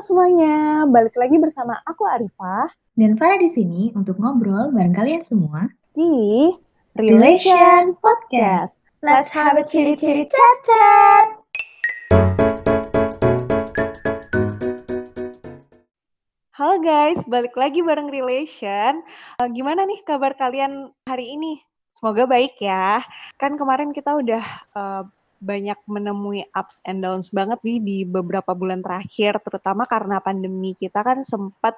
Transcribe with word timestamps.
Halo 0.00 0.16
semuanya, 0.16 0.88
balik 0.88 1.12
lagi 1.12 1.36
bersama 1.36 1.76
aku 1.84 2.08
Arifah 2.08 2.72
dan 2.96 3.20
Farah 3.20 3.36
di 3.36 3.52
sini 3.52 3.92
untuk 3.92 4.16
ngobrol 4.16 4.72
bareng 4.72 4.96
kalian 4.96 5.20
semua 5.20 5.68
di 5.92 6.48
Relation 6.96 7.92
Podcast. 8.00 8.80
Let's 9.04 9.28
have 9.28 9.60
a 9.60 9.64
chili-chili 9.68 10.24
chat-chat. 10.24 11.24
Halo 16.56 16.80
guys, 16.80 17.20
balik 17.28 17.52
lagi 17.60 17.84
bareng 17.84 18.08
Relation. 18.08 19.04
Uh, 19.36 19.52
gimana 19.52 19.84
nih 19.84 20.00
kabar 20.08 20.32
kalian 20.32 20.96
hari 21.04 21.36
ini? 21.36 21.60
Semoga 21.92 22.24
baik 22.24 22.56
ya. 22.56 23.04
Kan 23.36 23.60
kemarin 23.60 23.92
kita 23.92 24.16
udah 24.16 24.44
uh, 24.72 25.04
banyak 25.40 25.76
menemui 25.88 26.44
ups 26.52 26.84
and 26.84 27.00
downs 27.00 27.32
banget 27.32 27.58
nih 27.64 27.78
di 27.80 27.98
beberapa 28.04 28.52
bulan 28.52 28.84
terakhir, 28.84 29.40
terutama 29.40 29.88
karena 29.88 30.20
pandemi 30.20 30.76
kita 30.76 31.00
kan 31.00 31.24
sempat 31.24 31.74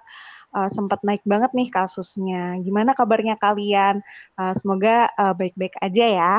uh, 0.52 0.66
sempat 0.66 1.00
naik 1.06 1.22
banget 1.22 1.54
nih 1.54 1.70
kasusnya. 1.70 2.58
Gimana 2.60 2.92
kabarnya 2.92 3.38
kalian? 3.38 4.02
Uh, 4.34 4.52
semoga 4.52 5.08
baik-baik 5.38 5.78
uh, 5.78 5.86
aja 5.86 6.06
ya. 6.10 6.36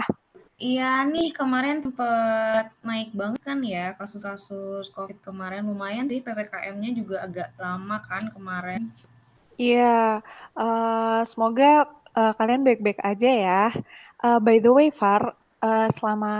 Iya 0.53 1.03
nih 1.09 1.33
kemarin 1.33 1.81
sempat 1.81 2.69
naik 2.85 3.11
banget 3.11 3.41
kan 3.41 3.59
ya 3.65 3.97
kasus-kasus 3.97 4.87
COVID 4.93 5.19
kemarin 5.19 5.65
lumayan 5.65 6.05
sih 6.05 6.21
ppkm-nya 6.21 6.93
juga 6.93 7.25
agak 7.25 7.49
lama 7.57 7.97
kan 8.05 8.29
kemarin. 8.29 8.93
Iya, 9.57 10.21
uh, 10.57 11.21
semoga 11.25 11.89
uh, 12.15 12.33
kalian 12.37 12.65
baik-baik 12.65 13.01
aja 13.01 13.29
ya. 13.29 13.63
Uh, 14.23 14.39
by 14.39 14.61
the 14.61 14.71
way, 14.71 14.87
Far, 14.93 15.35
uh, 15.63 15.87
selama 15.95 16.35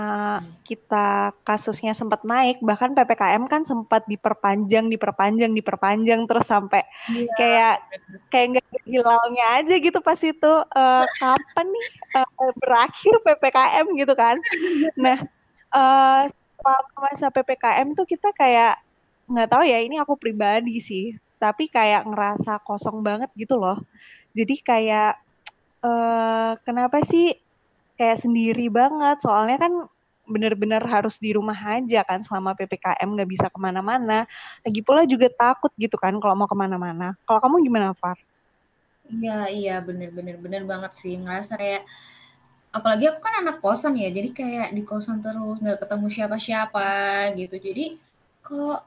kita 0.68 1.32
kasusnya 1.48 1.96
sempat 1.96 2.20
naik, 2.28 2.60
bahkan 2.60 2.92
PPKM 2.92 3.48
kan 3.48 3.64
sempat 3.64 4.04
diperpanjang, 4.04 4.92
diperpanjang, 4.92 5.56
diperpanjang 5.56 6.28
terus 6.28 6.44
sampai 6.44 6.84
yeah. 7.08 7.32
kayak 7.40 7.76
kayak 8.28 8.46
nggak 8.60 8.84
hilalnya 8.84 9.46
aja 9.56 9.74
gitu 9.80 9.98
pas 10.04 10.20
itu 10.20 10.52
uh, 10.76 11.04
kapan 11.16 11.66
nih 11.72 11.88
uh, 12.20 12.52
berakhir 12.60 13.14
PPKM 13.24 13.86
gitu 13.96 14.12
kan. 14.12 14.36
Nah, 15.00 15.18
uh, 15.72 16.28
selama 16.28 17.08
masa 17.08 17.32
PPKM 17.32 17.96
tuh 17.96 18.04
kita 18.04 18.28
kayak 18.36 18.78
nggak 19.24 19.48
tahu 19.48 19.64
ya 19.64 19.80
ini 19.80 19.96
aku 19.96 20.20
pribadi 20.20 20.84
sih, 20.84 21.16
tapi 21.40 21.72
kayak 21.72 22.04
ngerasa 22.04 22.60
kosong 22.60 23.00
banget 23.00 23.32
gitu 23.32 23.56
loh. 23.56 23.80
Jadi 24.36 24.60
kayak 24.60 25.16
uh, 25.80 26.58
kenapa 26.66 27.00
sih 27.06 27.43
kayak 27.98 28.18
sendiri 28.22 28.66
banget. 28.72 29.16
Soalnya 29.24 29.56
kan 29.60 29.72
bener-bener 30.24 30.80
harus 30.88 31.20
di 31.20 31.36
rumah 31.36 31.56
aja 31.56 32.00
kan 32.08 32.20
selama 32.24 32.56
ppkm 32.56 33.08
nggak 33.14 33.30
bisa 33.30 33.46
ke 33.52 33.58
mana-mana. 33.60 34.24
Lagi 34.64 34.80
pula 34.80 35.04
juga 35.04 35.28
takut 35.32 35.70
gitu 35.76 35.96
kan 36.00 36.16
kalau 36.22 36.34
mau 36.38 36.48
ke 36.48 36.56
mana-mana. 36.56 37.12
Kalau 37.28 37.40
kamu 37.44 37.56
gimana 37.68 37.92
Far? 37.96 38.16
Iya 39.04 39.52
iya 39.52 39.74
bener-bener 39.84 40.36
bener 40.40 40.62
banget 40.64 40.92
sih. 40.96 41.14
Ngerasa 41.20 41.60
kayak 41.60 41.82
apalagi 42.76 43.04
aku 43.12 43.20
kan 43.22 43.34
anak 43.44 43.56
kosan 43.62 43.94
ya 44.00 44.08
jadi 44.10 44.28
kayak 44.34 44.68
di 44.76 44.82
kosan 44.82 45.20
terus 45.24 45.60
nggak 45.62 45.78
ketemu 45.84 46.06
siapa-siapa 46.10 46.88
gitu. 47.38 47.56
Jadi 47.60 47.84
kok 48.46 48.80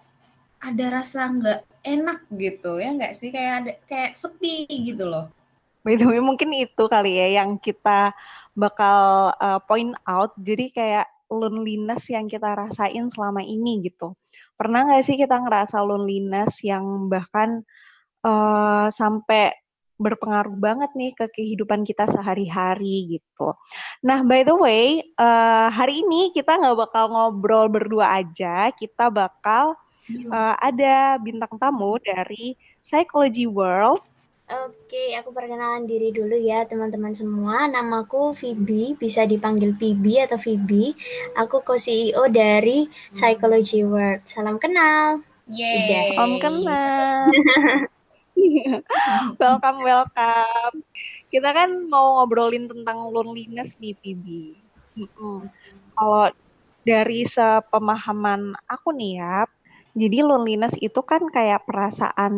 ada 0.61 0.85
rasa 0.97 1.29
nggak 1.29 1.59
enak 1.85 2.19
gitu 2.33 2.81
ya 2.83 2.89
nggak 2.97 3.13
sih? 3.19 3.29
Kayak 3.35 3.53
ada 3.61 3.71
kayak 3.89 4.11
sepi 4.17 4.65
gitu 4.89 5.05
loh 5.05 5.36
By 5.87 5.95
the 5.95 6.03
way, 6.03 6.19
mungkin 6.19 6.51
itu 6.51 6.83
kali 6.91 7.15
ya 7.15 7.39
yang 7.39 7.55
kita 7.63 8.11
bakal 8.59 9.31
uh, 9.39 9.63
point 9.63 9.95
out. 10.03 10.35
Jadi 10.35 10.75
kayak 10.75 11.07
loneliness 11.31 12.11
yang 12.11 12.27
kita 12.27 12.59
rasain 12.59 13.07
selama 13.07 13.39
ini 13.39 13.87
gitu. 13.87 14.11
Pernah 14.59 14.83
nggak 14.83 15.03
sih 15.07 15.15
kita 15.15 15.39
ngerasa 15.39 15.79
loneliness 15.79 16.59
yang 16.59 17.07
bahkan 17.07 17.63
uh, 18.27 18.91
sampai 18.91 19.55
berpengaruh 19.95 20.59
banget 20.59 20.91
nih 20.93 21.15
ke 21.15 21.25
kehidupan 21.31 21.87
kita 21.87 22.03
sehari-hari 22.03 23.17
gitu. 23.17 23.55
Nah, 24.03 24.27
by 24.27 24.43
the 24.43 24.53
way, 24.59 25.07
uh, 25.15 25.71
hari 25.71 26.03
ini 26.03 26.35
kita 26.35 26.59
nggak 26.59 26.77
bakal 26.83 27.15
ngobrol 27.15 27.71
berdua 27.71 28.19
aja, 28.19 28.75
kita 28.75 29.07
bakal 29.07 29.73
uh, 30.35 30.55
ada 30.59 31.15
bintang 31.17 31.55
tamu 31.55 31.95
dari 32.03 32.59
Psychology 32.83 33.47
World 33.47 34.03
Oke, 34.47 35.11
aku 35.19 35.35
perkenalan 35.35 35.83
diri 35.83 36.15
dulu 36.15 36.31
ya 36.39 36.63
teman-teman 36.63 37.11
semua. 37.11 37.67
Namaku 37.67 38.31
Vibi, 38.31 38.95
bisa 38.95 39.27
dipanggil 39.27 39.75
Vibi 39.75 40.23
atau 40.23 40.39
Vibi. 40.39 40.95
Aku 41.35 41.59
co-CEO 41.67 42.31
dari 42.31 42.87
Psychology 43.11 43.83
World. 43.83 44.23
Salam 44.23 44.55
kenal. 44.55 45.19
Yeay. 45.51 46.15
Salam 46.15 46.39
kenal. 46.39 47.27
welcome, 49.43 49.83
welcome. 49.83 50.75
Kita 51.27 51.51
kan 51.51 51.83
mau 51.91 52.23
ngobrolin 52.23 52.71
tentang 52.71 53.11
loneliness 53.11 53.75
nih, 53.83 53.99
Vibi. 53.99 54.55
Kalau 55.91 56.31
dari 56.87 57.27
sepemahaman 57.27 58.55
aku 58.63 58.95
nih 58.95 59.19
ya, 59.19 59.43
jadi 59.91 60.23
loneliness 60.23 60.79
itu 60.79 61.03
kan 61.03 61.27
kayak 61.35 61.67
perasaan 61.67 62.35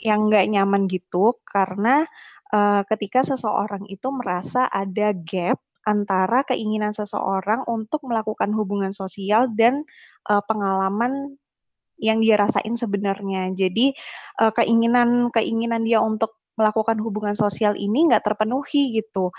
yang 0.00 0.32
nggak 0.32 0.48
nyaman 0.48 0.88
gitu 0.88 1.36
karena 1.44 2.08
uh, 2.52 2.82
ketika 2.88 3.20
seseorang 3.24 3.84
itu 3.86 4.08
merasa 4.10 4.66
ada 4.68 5.12
gap 5.12 5.60
antara 5.84 6.44
keinginan 6.44 6.92
seseorang 6.92 7.64
untuk 7.64 8.04
melakukan 8.04 8.52
hubungan 8.52 8.92
sosial 8.92 9.48
dan 9.56 9.84
uh, 10.28 10.44
pengalaman 10.44 11.36
yang 12.00 12.20
dia 12.24 12.40
rasain 12.40 12.76
sebenarnya. 12.76 13.52
Jadi 13.52 13.92
uh, 14.40 14.52
keinginan 14.56 15.28
keinginan 15.32 15.84
dia 15.84 16.00
untuk 16.00 16.40
melakukan 16.56 17.00
hubungan 17.00 17.32
sosial 17.32 17.72
ini 17.76 18.08
nggak 18.08 18.24
terpenuhi 18.24 19.00
gitu. 19.00 19.32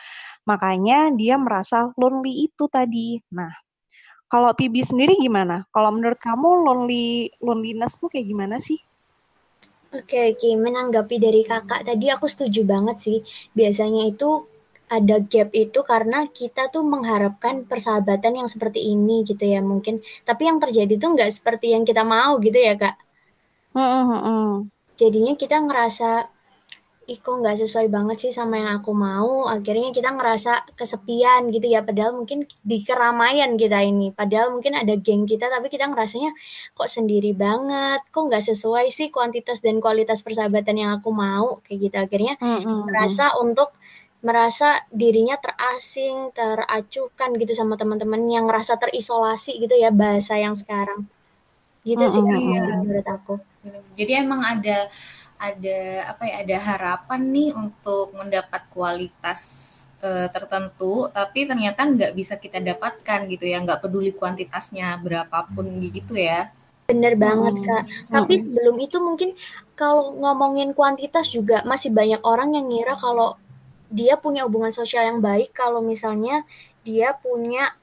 Makanya 0.50 1.14
dia 1.14 1.38
merasa 1.38 1.94
lonely 1.98 2.50
itu 2.50 2.66
tadi. 2.66 3.22
Nah, 3.34 3.54
kalau 4.26 4.54
Pibi 4.58 4.82
sendiri 4.82 5.18
gimana? 5.22 5.66
Kalau 5.70 5.94
menurut 5.94 6.18
kamu 6.18 6.66
lonely 6.66 7.30
loneliness 7.42 8.02
tuh 8.02 8.10
kayak 8.10 8.26
gimana 8.26 8.58
sih? 8.58 8.82
Oke 9.92 10.18
oke, 10.32 10.50
menanggapi 10.66 11.16
dari 11.26 11.42
Kakak 11.50 11.82
tadi 11.88 12.06
aku 12.16 12.26
setuju 12.34 12.62
banget 12.74 12.98
sih. 13.06 13.18
Biasanya 13.58 14.02
itu 14.12 14.30
ada 14.98 15.16
gap 15.32 15.50
itu 15.64 15.80
karena 15.92 16.18
kita 16.40 16.62
tuh 16.74 16.84
mengharapkan 16.94 17.56
persahabatan 17.70 18.34
yang 18.40 18.48
seperti 18.54 18.80
ini 18.94 19.16
gitu 19.30 19.44
ya 19.54 19.60
mungkin. 19.72 19.96
Tapi 20.28 20.42
yang 20.50 20.58
terjadi 20.64 20.94
tuh 21.02 21.10
nggak 21.16 21.32
seperti 21.38 21.66
yang 21.76 21.84
kita 21.90 22.04
mau 22.14 22.32
gitu 22.46 22.56
ya 22.68 22.74
Kak. 22.82 22.96
Mm 23.76 24.72
Jadinya 25.00 25.34
kita 25.42 25.58
ngerasa 25.66 26.10
ih 27.10 27.18
kok 27.18 27.42
nggak 27.42 27.58
sesuai 27.66 27.90
banget 27.90 28.30
sih 28.30 28.32
sama 28.32 28.62
yang 28.62 28.72
aku 28.78 28.94
mau 28.94 29.50
akhirnya 29.50 29.90
kita 29.90 30.14
ngerasa 30.14 30.70
kesepian 30.78 31.50
gitu 31.50 31.66
ya 31.66 31.82
padahal 31.82 32.14
mungkin 32.14 32.46
di 32.62 32.86
keramaian 32.86 33.58
kita 33.58 33.82
ini 33.82 34.14
padahal 34.14 34.54
mungkin 34.54 34.78
ada 34.78 34.94
geng 35.02 35.26
kita 35.26 35.50
tapi 35.50 35.68
kita 35.68 35.90
ngerasanya 35.90 36.30
kok 36.78 36.86
sendiri 36.86 37.34
banget 37.34 38.06
kok 38.14 38.22
nggak 38.30 38.46
sesuai 38.46 38.94
sih 38.94 39.10
kuantitas 39.10 39.66
dan 39.66 39.82
kualitas 39.82 40.22
persahabatan 40.22 40.78
yang 40.78 40.92
aku 40.94 41.10
mau 41.10 41.60
kayak 41.66 41.90
gitu 41.90 41.98
akhirnya 41.98 42.34
mm-hmm. 42.38 42.80
merasa 42.86 43.34
untuk 43.42 43.74
merasa 44.22 44.86
dirinya 44.94 45.34
terasing, 45.42 46.30
teracuhkan 46.38 47.34
gitu 47.42 47.58
sama 47.58 47.74
teman-teman 47.74 48.22
yang 48.30 48.46
ngerasa 48.46 48.78
terisolasi 48.78 49.58
gitu 49.58 49.74
ya 49.74 49.90
bahasa 49.90 50.38
yang 50.38 50.54
sekarang. 50.54 51.10
Gitu 51.82 51.98
mm-hmm. 51.98 52.14
sih 52.14 52.22
kan, 52.22 52.78
menurut 52.86 53.08
aku. 53.10 53.34
Jadi 53.98 54.12
emang 54.14 54.46
ada 54.46 54.94
ada 55.42 56.06
apa 56.06 56.24
ya 56.30 56.36
ada 56.46 56.58
harapan 56.62 57.22
nih 57.34 57.50
untuk 57.58 58.14
mendapat 58.14 58.62
kualitas 58.70 59.42
uh, 60.06 60.30
tertentu 60.30 61.10
tapi 61.10 61.50
ternyata 61.50 61.82
nggak 61.82 62.14
bisa 62.14 62.38
kita 62.38 62.62
dapatkan 62.62 63.26
gitu 63.26 63.50
ya 63.50 63.58
nggak 63.66 63.82
peduli 63.82 64.14
kuantitasnya 64.14 64.94
berapapun 65.02 65.82
gitu 65.82 66.14
ya 66.14 66.54
bener 66.86 67.18
banget 67.18 67.58
hmm. 67.58 67.66
kak 67.66 67.84
tapi 68.14 68.34
hmm. 68.38 68.42
sebelum 68.46 68.76
itu 68.78 68.98
mungkin 69.02 69.30
kalau 69.74 70.14
ngomongin 70.14 70.78
kuantitas 70.78 71.34
juga 71.34 71.66
masih 71.66 71.90
banyak 71.90 72.22
orang 72.22 72.54
yang 72.54 72.70
ngira 72.70 72.94
kalau 72.94 73.34
dia 73.90 74.22
punya 74.22 74.46
hubungan 74.46 74.70
sosial 74.70 75.10
yang 75.10 75.26
baik 75.26 75.58
kalau 75.58 75.82
misalnya 75.82 76.46
dia 76.86 77.18
punya 77.18 77.74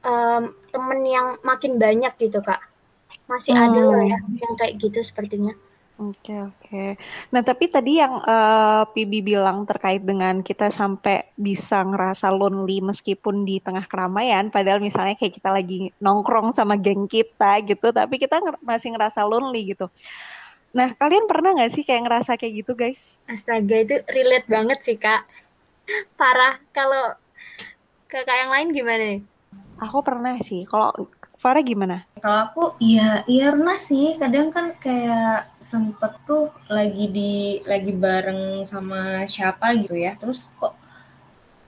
um, 0.00 0.56
temen 0.72 1.00
yang 1.04 1.36
makin 1.44 1.76
banyak 1.76 2.16
gitu 2.16 2.40
kak 2.40 2.64
masih 3.28 3.52
hmm. 3.52 3.64
ada 3.68 3.80
loh 3.84 4.00
ya 4.00 4.16
yang 4.16 4.54
kayak 4.56 4.80
gitu 4.80 5.04
sepertinya 5.04 5.52
Oke 6.02 6.34
oke. 6.34 6.98
Nah, 7.30 7.46
tapi 7.46 7.70
tadi 7.70 8.02
yang, 8.02 8.18
uh, 8.26 8.82
Pibi 8.90 9.22
bilang 9.22 9.62
terkait 9.62 10.02
dengan 10.02 10.42
kita 10.42 10.66
sampai 10.66 11.30
bisa 11.38 11.86
ngerasa 11.86 12.26
lonely 12.34 12.82
meskipun 12.82 13.46
di 13.46 13.62
tengah 13.62 13.86
keramaian, 13.86 14.50
padahal 14.50 14.82
misalnya 14.82 15.14
kayak 15.14 15.38
kita 15.38 15.54
lagi 15.54 15.94
nongkrong 16.02 16.50
sama 16.50 16.74
geng 16.74 17.06
kita 17.06 17.62
gitu, 17.62 17.94
tapi 17.94 18.18
kita 18.18 18.42
nger 18.42 18.58
masih 18.66 18.98
ngerasa 18.98 19.22
lonely 19.22 19.78
gitu. 19.78 19.86
Nah, 20.74 20.90
kalian 20.98 21.30
pernah 21.30 21.54
nggak 21.54 21.70
sih 21.70 21.86
kayak 21.86 22.02
ngerasa 22.08 22.34
kayak 22.34 22.66
gitu, 22.66 22.72
guys? 22.74 23.20
Astaga, 23.30 23.76
itu 23.86 24.02
relate 24.10 24.48
banget 24.50 24.78
sih, 24.82 24.98
Kak. 24.98 25.22
Parah. 26.18 26.58
Kalau 26.74 27.14
Kakak 28.10 28.36
yang 28.42 28.50
lain 28.50 28.68
gimana 28.74 29.02
nih? 29.16 29.22
Aku 29.78 30.02
pernah 30.02 30.34
sih. 30.42 30.66
Kalau 30.66 30.92
Farah 31.42 31.62
gimana? 31.66 31.96
Kalau 32.22 32.38
aku 32.46 32.62
iya 32.78 33.26
iya 33.26 33.50
pernah 33.50 33.74
sih. 33.88 34.14
Kadang 34.22 34.48
kan 34.54 34.66
kayak 34.78 35.50
sempet 35.58 36.12
tuh 36.28 36.54
lagi 36.70 37.04
di 37.10 37.32
lagi 37.66 37.90
bareng 38.04 38.62
sama 38.62 39.26
siapa 39.26 39.66
gitu 39.82 39.98
ya. 39.98 40.14
Terus 40.20 40.46
kok 40.54 40.78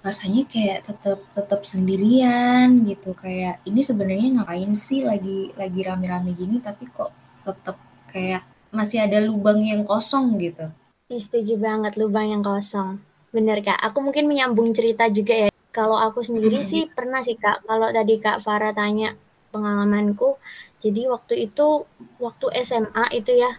rasanya 0.07 0.43
kayak 0.53 0.79
tetap 0.87 1.19
tetap 1.35 1.61
sendirian 1.67 2.69
gitu 2.87 3.11
kayak 3.17 3.55
ini 3.67 3.81
sebenarnya 3.83 4.29
ngapain 4.37 4.73
sih 4.77 5.01
lagi 5.01 5.49
lagi 5.57 5.81
rame-rame 5.81 6.31
gini 6.37 6.61
tapi 6.61 6.85
kok 6.93 7.11
tetap 7.43 7.77
kayak 8.13 8.45
masih 8.71 8.99
ada 9.03 9.19
lubang 9.19 9.59
yang 9.65 9.83
kosong 9.83 10.39
gitu. 10.39 10.71
Setuju 11.11 11.59
banget 11.59 11.99
lubang 11.99 12.31
yang 12.31 12.47
kosong. 12.47 13.03
Bener 13.35 13.59
kak. 13.67 13.81
Aku 13.91 13.99
mungkin 14.07 14.31
menyambung 14.31 14.71
cerita 14.71 15.11
juga 15.11 15.35
ya. 15.35 15.49
Kalau 15.75 15.99
aku 15.99 16.23
sendiri 16.23 16.63
Hmm. 16.63 16.69
sih 16.71 16.83
pernah 16.87 17.27
sih 17.27 17.35
kak. 17.35 17.67
Kalau 17.67 17.91
tadi 17.91 18.23
kak 18.23 18.39
Farah 18.39 18.71
tanya 18.71 19.19
pengalamanku. 19.55 20.43
Jadi 20.83 21.07
waktu 21.07 21.47
itu 21.47 21.87
waktu 22.19 22.47
SMA 22.67 23.15
itu 23.15 23.39
ya. 23.39 23.55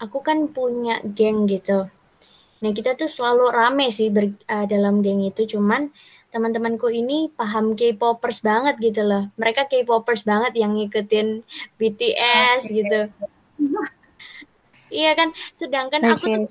Aku 0.00 0.24
kan 0.24 0.48
punya 0.48 1.04
geng 1.04 1.44
gitu. 1.44 1.92
Nah 2.64 2.70
kita 2.72 2.96
tuh 2.96 3.06
selalu 3.06 3.52
rame 3.52 3.92
sih 3.92 4.08
ber, 4.08 4.32
uh, 4.48 4.64
dalam 4.64 5.04
geng 5.04 5.20
itu. 5.20 5.44
Cuman 5.44 5.92
teman-temanku 6.34 6.90
ini 6.90 7.30
paham 7.30 7.78
K-popers 7.78 8.42
banget 8.42 8.74
gitu 8.82 9.06
loh. 9.06 9.30
Mereka 9.38 9.70
K-popers 9.70 10.26
banget 10.26 10.58
yang 10.58 10.74
ngikutin 10.74 11.46
BTS 11.78 12.60
Oke. 12.66 12.74
gitu. 12.74 13.00
Iya 14.94 15.10
kan, 15.18 15.34
sedangkan 15.50 16.06
aku 16.06 16.22
tuh 16.22 16.42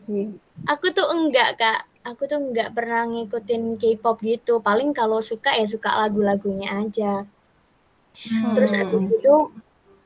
aku 0.67 0.85
tuh 0.91 1.07
enggak 1.15 1.55
kak, 1.55 1.87
aku 2.03 2.27
tuh 2.27 2.43
enggak 2.43 2.75
pernah 2.75 3.07
ngikutin 3.07 3.79
K-pop 3.79 4.19
gitu. 4.19 4.59
Paling 4.59 4.91
kalau 4.91 5.23
suka 5.23 5.55
ya 5.55 5.63
suka 5.63 5.91
lagu-lagunya 5.95 6.75
aja. 6.75 7.23
Terus 8.53 8.71
abis 8.81 9.03
Hmm. 9.03 9.15
itu, 9.17 9.35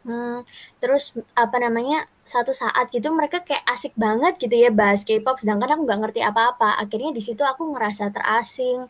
hmm, 0.07 0.37
terus 0.81 1.03
apa 1.35 1.57
namanya 1.63 2.07
satu 2.27 2.51
saat 2.55 2.85
gitu 2.95 3.07
mereka 3.15 3.37
kayak 3.47 3.63
asik 3.73 3.93
banget 3.99 4.33
gitu 4.43 4.55
ya 4.55 4.69
bahas 4.81 5.01
K-pop, 5.07 5.37
sedangkan 5.41 5.69
aku 5.77 5.81
nggak 5.87 5.99
ngerti 6.07 6.21
apa-apa. 6.23 6.79
Akhirnya 6.83 7.11
di 7.17 7.21
situ 7.23 7.43
aku 7.43 7.63
ngerasa 7.75 8.11
terasing, 8.15 8.87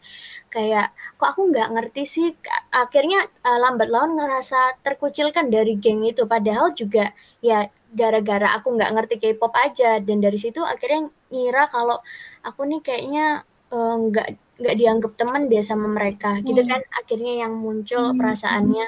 kayak 0.53 0.93
kok 1.19 1.27
aku 1.37 1.41
nggak 1.51 1.67
ngerti 1.75 2.03
sih. 2.09 2.27
Akhirnya 2.73 3.19
uh, 3.47 3.57
lambat 3.63 3.89
laun 3.93 4.17
ngerasa 4.19 4.81
terkucilkan 4.85 5.47
dari 5.53 5.73
geng 5.83 6.01
itu. 6.05 6.23
Padahal 6.29 6.73
juga 6.77 7.11
ya 7.43 7.67
gara-gara 7.93 8.47
aku 8.57 8.67
nggak 8.77 8.91
ngerti 8.95 9.15
K-pop 9.23 9.53
aja 9.55 9.99
dan 10.03 10.17
dari 10.25 10.37
situ 10.41 10.59
akhirnya 10.65 11.09
ngira 11.31 11.69
kalau 11.71 11.97
aku 12.43 12.61
nih 12.69 12.79
kayaknya 12.85 13.25
uh, 13.73 13.95
nggak 13.97 14.27
nggak 14.59 14.75
dianggap 14.79 15.11
teman 15.19 15.41
deh 15.51 15.61
sama 15.63 15.87
mereka 15.87 16.39
gitu 16.43 16.61
Hmm. 16.61 16.69
kan 16.71 16.81
akhirnya 16.99 17.33
yang 17.47 17.53
muncul 17.55 18.11
Hmm. 18.11 18.17
perasaannya 18.17 18.85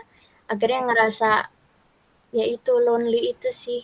akhirnya 0.49 0.89
ngerasa 0.89 1.29
ya 2.33 2.45
itu 2.45 2.71
lonely 2.81 3.33
itu 3.33 3.49
sih 3.53 3.81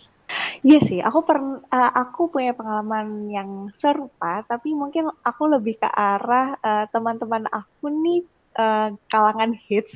Iya 0.66 0.78
sih, 0.82 0.98
aku 0.98 1.22
pernah 1.22 1.62
aku 1.94 2.26
punya 2.26 2.50
pengalaman 2.50 3.30
yang 3.30 3.70
serupa, 3.70 4.42
tapi 4.42 4.74
mungkin 4.74 5.06
aku 5.22 5.46
lebih 5.46 5.78
ke 5.78 5.86
arah 5.86 6.58
uh, 6.58 6.90
teman-teman 6.90 7.46
aku 7.46 7.86
nih 7.86 8.26
uh, 8.58 8.90
kalangan 9.06 9.54
hits. 9.54 9.94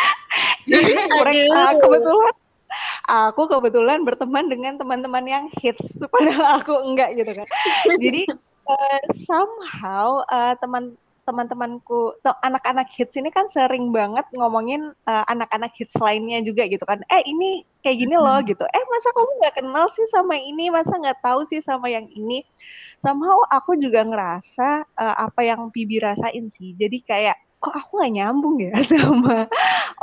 Jadi 0.70 0.92
mereka 1.22 1.60
uh, 1.62 1.72
kebetulan 1.78 2.34
aku 3.06 3.42
kebetulan 3.46 3.98
berteman 4.02 4.50
dengan 4.50 4.74
teman-teman 4.80 5.24
yang 5.30 5.44
hits, 5.62 6.02
padahal 6.10 6.58
aku 6.58 6.74
enggak 6.82 7.14
gitu 7.14 7.30
kan. 7.30 7.46
Jadi 8.02 8.26
uh, 8.66 9.00
somehow 9.14 10.26
uh, 10.26 10.58
teman 10.58 10.98
teman-temanku 11.22 12.18
anak-anak 12.42 12.90
hits 12.90 13.14
ini 13.14 13.30
kan 13.30 13.46
sering 13.46 13.94
banget 13.94 14.26
ngomongin 14.34 14.90
uh, 15.06 15.24
anak-anak 15.30 15.70
hits 15.78 15.94
lainnya 16.02 16.42
juga 16.42 16.66
gitu 16.66 16.82
kan. 16.82 16.98
Eh 17.06 17.22
ini 17.30 17.62
kayak 17.78 17.96
gini 18.02 18.14
loh 18.18 18.38
gitu. 18.42 18.66
Eh 18.66 18.84
masa 18.90 19.14
kamu 19.14 19.30
nggak 19.38 19.54
kenal 19.62 19.86
sih 19.94 20.06
sama 20.10 20.34
ini? 20.34 20.66
Masa 20.74 20.98
nggak 20.98 21.22
tahu 21.22 21.46
sih 21.46 21.62
sama 21.62 21.86
yang 21.86 22.10
ini? 22.10 22.42
Somehow 22.98 23.38
aku 23.54 23.78
juga 23.78 24.02
ngerasa 24.02 24.82
uh, 24.98 25.16
apa 25.22 25.46
yang 25.46 25.70
Bibi 25.70 26.02
rasain 26.02 26.50
sih. 26.50 26.74
Jadi 26.74 27.06
kayak 27.06 27.38
kok 27.62 27.70
aku 27.70 28.02
nggak 28.02 28.14
nyambung 28.18 28.58
ya 28.58 28.74
sama 28.98 29.46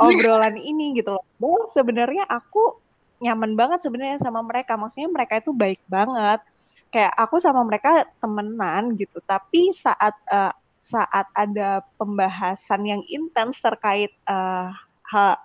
obrolan 0.00 0.56
ini? 0.56 0.96
gitu 0.96 1.12
loh. 1.12 1.24
Bahwa 1.36 1.68
sebenarnya 1.68 2.24
aku 2.24 2.80
nyaman 3.20 3.52
banget 3.60 3.84
sebenarnya 3.84 4.16
sama 4.24 4.40
mereka. 4.40 4.80
Maksudnya 4.80 5.12
mereka 5.12 5.36
itu 5.36 5.52
baik 5.52 5.84
banget. 5.84 6.40
Kayak 6.88 7.12
aku 7.12 7.36
sama 7.36 7.60
mereka 7.60 8.08
temenan 8.24 8.96
gitu. 8.96 9.20
Tapi 9.20 9.76
saat 9.76 10.16
uh, 10.32 10.50
saat 10.80 11.28
ada 11.36 11.84
pembahasan 12.00 12.88
yang 12.88 13.02
intens 13.06 13.60
terkait 13.60 14.10
uh, 14.24 14.72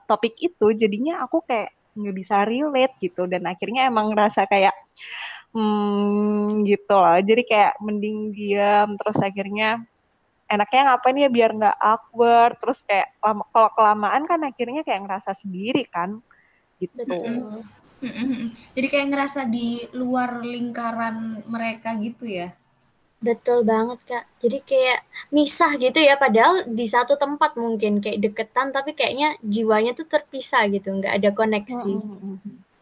topik 0.08 0.36
itu 0.40 0.72
jadinya 0.74 1.20
aku 1.24 1.44
kayak 1.44 1.76
nggak 1.96 2.16
bisa 2.16 2.44
relate 2.48 2.96
gitu. 3.04 3.28
Dan 3.28 3.44
akhirnya 3.48 3.88
emang 3.88 4.16
ngerasa 4.16 4.48
kayak 4.48 4.76
hmm, 5.52 6.64
gitu 6.68 6.96
loh. 6.96 7.20
Jadi 7.20 7.44
kayak 7.48 7.80
mending 7.84 8.32
diam 8.36 8.96
terus 9.00 9.20
akhirnya 9.20 9.84
enaknya 10.46 10.82
ngapain 10.94 11.18
ya 11.18 11.30
biar 11.32 11.52
nggak 11.56 11.78
awkward. 11.80 12.56
Terus 12.60 12.80
kayak 12.88 13.16
lama, 13.20 13.44
kalau 13.52 13.70
kelamaan 13.76 14.24
kan 14.28 14.40
akhirnya 14.44 14.82
kayak 14.88 15.04
ngerasa 15.08 15.32
sendiri 15.36 15.84
kan 15.92 16.20
gitu. 16.80 16.96
Betul. 17.04 17.64
Mm-mm. 18.04 18.52
Jadi 18.76 18.88
kayak 18.92 19.08
ngerasa 19.08 19.48
di 19.48 19.88
luar 19.96 20.44
lingkaran 20.44 21.42
mereka 21.48 21.96
gitu 21.98 22.28
ya. 22.28 22.54
Betul 23.24 23.66
banget 23.66 24.00
kak. 24.06 24.26
Jadi 24.44 24.58
kayak 24.62 25.00
misah 25.34 25.72
gitu 25.80 25.98
ya 25.98 26.16
padahal 26.20 26.68
di 26.68 26.86
satu 26.86 27.18
tempat 27.18 27.58
mungkin 27.58 28.04
kayak 28.04 28.22
deketan 28.22 28.70
tapi 28.70 28.94
kayaknya 28.94 29.40
jiwanya 29.42 29.96
tuh 29.98 30.06
terpisah 30.06 30.68
gitu 30.70 30.94
nggak 30.94 31.20
ada 31.22 31.30
koneksi. 31.34 31.94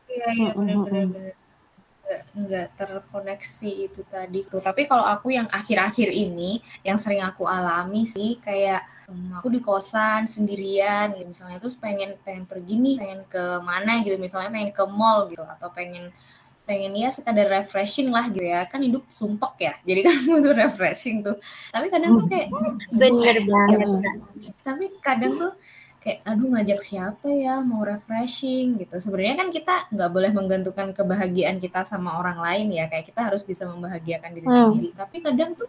Iya 0.10 0.28
iya 0.36 0.50
benar-benar 0.54 1.06
benar. 1.10 1.36
Nggak, 2.04 2.22
nggak 2.36 2.68
terkoneksi 2.76 3.72
itu 3.88 4.02
tadi 4.12 4.44
tuh. 4.44 4.60
Tapi 4.60 4.84
kalau 4.86 5.08
aku 5.08 5.32
yang 5.32 5.48
akhir-akhir 5.48 6.12
ini 6.12 6.60
yang 6.84 7.00
sering 7.00 7.24
aku 7.24 7.48
alami 7.48 8.04
sih 8.04 8.36
kayak 8.44 8.84
um, 9.08 9.40
aku 9.40 9.48
di 9.48 9.64
kosan 9.64 10.28
sendirian 10.28 11.16
gitu. 11.16 11.32
Misalnya 11.32 11.58
terus 11.64 11.80
pengen 11.80 12.20
pengen 12.28 12.44
pergi 12.44 12.76
nih 12.76 12.96
pengen 13.00 13.22
ke 13.32 13.44
mana 13.64 14.04
gitu. 14.04 14.20
Misalnya 14.20 14.52
pengen 14.52 14.76
ke 14.76 14.84
mall 14.84 15.32
gitu 15.32 15.48
atau 15.48 15.72
pengen 15.72 16.12
pengen 16.64 16.96
ya 16.96 17.12
sekadar 17.12 17.52
refreshing 17.52 18.08
lah 18.08 18.32
gitu 18.32 18.44
ya. 18.44 18.64
Kan 18.68 18.80
hidup 18.82 19.04
sumpek 19.12 19.54
ya. 19.60 19.74
Jadi 19.84 20.00
kan 20.04 20.16
butuh 20.32 20.54
refreshing 20.56 21.20
tuh. 21.20 21.36
Tapi 21.70 21.88
kadang 21.92 22.20
tuh 22.20 22.28
kayak 22.28 22.48
bener 22.92 23.38
banget. 23.44 23.88
tapi 24.64 24.86
kadang 25.04 25.34
tuh 25.36 25.52
kayak 26.00 26.20
aduh 26.28 26.52
ngajak 26.52 26.80
siapa 26.84 27.28
ya 27.32 27.60
mau 27.60 27.84
refreshing 27.84 28.80
gitu. 28.80 28.96
Sebenarnya 29.00 29.36
kan 29.40 29.48
kita 29.52 29.88
nggak 29.92 30.10
boleh 30.12 30.32
menggantungkan 30.32 30.92
kebahagiaan 30.92 31.60
kita 31.60 31.84
sama 31.84 32.16
orang 32.16 32.40
lain 32.40 32.68
ya. 32.76 32.88
Kayak 32.88 33.12
kita 33.12 33.22
harus 33.28 33.44
bisa 33.44 33.68
membahagiakan 33.68 34.32
diri 34.32 34.48
Hmm. 34.48 34.72
sendiri. 34.72 34.90
Tapi 34.96 35.18
kadang 35.20 35.52
tuh 35.56 35.68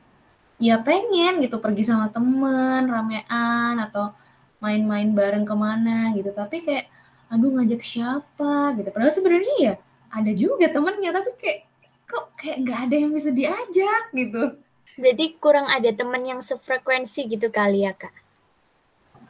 ya 0.62 0.78
pengen 0.78 1.42
gitu 1.42 1.58
pergi 1.58 1.82
sama 1.82 2.06
temen 2.10 2.86
ramean 2.86 3.74
atau 3.82 4.14
main-main 4.62 5.10
bareng 5.10 5.42
ke 5.42 5.54
mana 5.54 6.14
gitu. 6.14 6.30
Tapi 6.30 6.62
kayak 6.62 6.86
aduh 7.30 7.50
ngajak 7.50 7.82
siapa 7.82 8.78
gitu. 8.78 8.88
Padahal 8.94 9.10
sebenarnya 9.10 9.54
ya 9.58 9.74
ada 10.14 10.32
juga 10.32 10.70
temennya 10.70 11.10
tapi 11.10 11.30
kayak 11.34 11.58
kok 12.06 12.24
kayak 12.38 12.58
nggak 12.62 12.78
ada 12.88 12.96
yang 12.96 13.12
bisa 13.12 13.30
diajak 13.34 14.04
gitu 14.14 14.42
berarti 14.94 15.26
kurang 15.42 15.66
ada 15.66 15.90
teman 15.90 16.22
yang 16.22 16.40
sefrekuensi 16.40 17.26
gitu 17.26 17.50
kali 17.50 17.82
ya 17.82 17.94
kak 17.96 18.14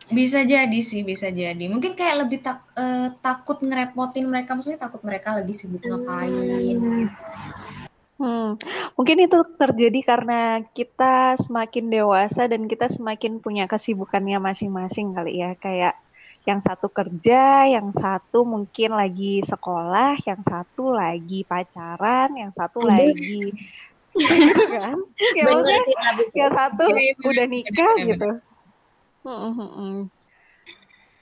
Bisa 0.05 0.45
jadi 0.45 0.85
sih, 0.85 1.01
bisa 1.01 1.33
jadi. 1.33 1.65
Mungkin 1.65 1.97
kayak 1.97 2.29
lebih 2.29 2.45
tak, 2.45 2.61
eh, 2.77 3.09
takut 3.25 3.57
ngerepotin 3.65 4.29
mereka, 4.29 4.53
maksudnya 4.53 4.77
takut 4.77 5.01
mereka 5.01 5.33
lagi 5.33 5.57
sibuk 5.57 5.81
ngapain. 5.81 6.29
Hmm. 6.77 7.09
Hmm, 8.15 8.61
mungkin 9.01 9.17
itu 9.25 9.39
terjadi 9.57 10.01
karena 10.05 10.61
kita 10.77 11.41
semakin 11.41 11.89
dewasa 11.89 12.47
dan 12.47 12.69
kita 12.69 12.87
semakin 12.87 13.41
punya 13.41 13.65
kesibukannya 13.65 14.39
masing-masing 14.39 15.17
kali 15.17 15.41
ya. 15.41 15.57
Kayak 15.57 15.99
yang 16.45 16.61
satu 16.61 16.93
kerja, 16.93 17.65
yang 17.69 17.89
satu 17.89 18.45
mungkin 18.45 18.93
lagi 18.93 19.41
sekolah, 19.41 20.21
yang 20.29 20.41
satu 20.45 20.93
lagi 20.93 21.41
pacaran, 21.49 22.37
yang 22.37 22.53
satu 22.53 22.85
Aduh. 22.85 22.93
lagi 22.93 23.45
gitu 24.15 24.65
kan? 24.69 24.97
Ya 25.35 25.51
maksudnya 25.51 25.83
yang 26.37 26.53
satu 26.55 26.85
Iya, 26.87 27.01
iya, 27.01 27.15
udah 27.19 27.47
nikah 27.51 27.95
gitu. 28.07 28.31
Mm, 29.25 29.41
mm, 29.51 29.71
mm. 29.73 30.01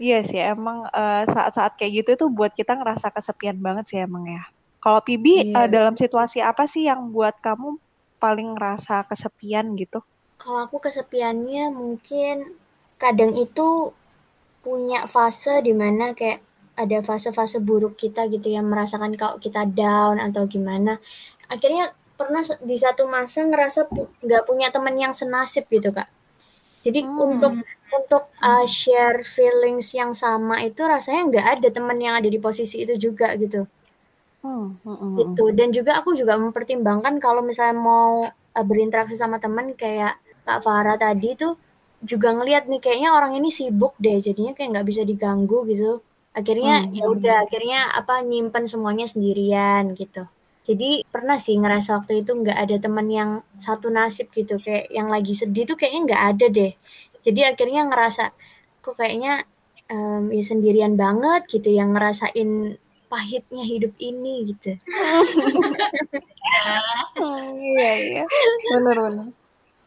Iya 0.02 0.18
sih, 0.26 0.40
emang 0.42 0.84
eh, 0.90 1.22
saat-saat 1.30 1.78
kayak 1.78 2.02
gitu 2.02 2.10
itu 2.18 2.26
buat 2.28 2.52
kita 2.52 2.74
ngerasa 2.76 3.14
kesepian 3.14 3.62
banget 3.62 3.84
sih 3.88 3.98
emang 4.02 4.26
ya. 4.26 4.42
Kalau 4.82 5.00
Pibi 5.00 5.54
Iya. 5.54 5.64
eh, 5.64 5.68
dalam 5.70 5.94
situasi 5.94 6.42
apa 6.42 6.66
sih 6.66 6.90
yang 6.90 7.14
buat 7.14 7.38
kamu 7.38 7.78
paling 8.18 8.58
ngerasa 8.58 9.06
kesepian 9.06 9.78
gitu? 9.78 10.02
kalau 10.42 10.66
aku 10.66 10.82
kesepiannya 10.82 11.70
mungkin 11.70 12.58
kadang 12.98 13.30
itu 13.38 13.94
punya 14.64 15.00
fase 15.14 15.54
di 15.66 15.72
mana 15.82 16.04
kayak 16.18 16.40
ada 16.82 16.98
fase-fase 17.08 17.58
buruk 17.68 17.94
kita 18.02 18.20
gitu 18.34 18.48
ya 18.56 18.62
merasakan 18.64 19.12
kalau 19.20 19.36
kita 19.44 19.62
down 19.68 20.16
atau 20.26 20.42
gimana 20.54 20.92
akhirnya 21.54 21.84
pernah 22.18 22.42
di 22.70 22.76
satu 22.84 23.02
masa 23.14 23.44
ngerasa 23.50 23.80
pu- 23.92 24.10
nggak 24.24 24.42
punya 24.48 24.68
teman 24.74 24.96
yang 25.04 25.12
senasib 25.20 25.64
gitu 25.76 25.90
kak 25.96 26.08
Jadi 26.86 27.00
untuk 27.24 27.54
untuk 27.98 28.22
uh, 28.42 28.66
share 28.66 29.20
feelings 29.34 29.88
yang 30.00 30.12
sama 30.22 30.56
itu 30.68 30.82
rasanya 30.94 31.22
nggak 31.30 31.46
ada 31.58 31.68
teman 31.76 31.98
yang 32.04 32.14
ada 32.18 32.28
di 32.34 32.38
posisi 32.46 32.76
itu 32.84 32.94
juga 33.06 33.28
gitu. 33.38 33.60
Hmm, 34.42 34.66
hmm, 34.84 34.96
hmm, 35.02 35.16
Gitu. 35.18 35.44
Dan 35.58 35.68
juga 35.76 35.92
aku 36.00 36.10
juga 36.20 36.34
mempertimbangkan 36.40 37.14
kalau 37.24 37.42
misalnya 37.44 37.76
mau 37.76 38.24
uh, 38.28 38.64
berinteraksi 38.70 39.14
sama 39.22 39.36
teman 39.44 39.66
kayak 39.76 40.14
Kak 40.46 40.58
Farah 40.64 40.96
tadi 40.98 41.28
tuh 41.38 41.52
juga 42.10 42.28
ngelihat 42.36 42.64
nih 42.70 42.80
kayaknya 42.84 43.10
orang 43.18 43.32
ini 43.38 43.48
sibuk 43.58 43.94
deh, 44.04 44.18
jadinya 44.26 44.52
kayak 44.56 44.68
nggak 44.78 44.88
bisa 44.90 45.02
diganggu 45.10 45.58
gitu. 45.70 46.02
Akhirnya 46.38 46.72
Hmm, 46.82 46.94
ya 46.96 47.04
udah, 47.14 47.34
akhirnya 47.46 47.78
apa 48.00 48.14
nyimpen 48.24 48.64
semuanya 48.72 49.06
sendirian 49.12 49.92
gitu. 49.96 50.26
Jadi 50.62 51.02
pernah 51.10 51.36
sih 51.42 51.58
ngerasa 51.58 51.90
waktu 52.02 52.22
itu 52.22 52.32
nggak 52.38 52.58
ada 52.64 52.76
teman 52.84 53.08
yang 53.10 53.30
satu 53.58 53.90
nasib 53.90 54.30
gitu, 54.34 54.54
kayak 54.62 54.90
yang 54.94 55.08
lagi 55.10 55.34
sedih 55.34 55.64
tuh 55.68 55.76
kayaknya 55.80 56.00
nggak 56.14 56.24
ada 56.36 56.46
deh. 56.58 56.72
Jadi 57.24 57.40
akhirnya 57.50 57.82
ngerasa 57.90 58.24
kok 58.82 58.94
kayaknya 58.98 59.46
um, 59.90 60.30
ya 60.34 60.42
sendirian 60.42 60.94
banget 60.98 61.46
gitu 61.50 61.68
yang 61.70 61.94
ngerasain 61.94 62.78
pahitnya 63.10 63.64
hidup 63.66 63.92
ini 63.98 64.54
gitu. 64.54 64.78
Hmm, 64.86 65.26
iya 67.62 67.92
iya, 68.06 68.24
benar 68.70 68.96
benar. 69.04 69.41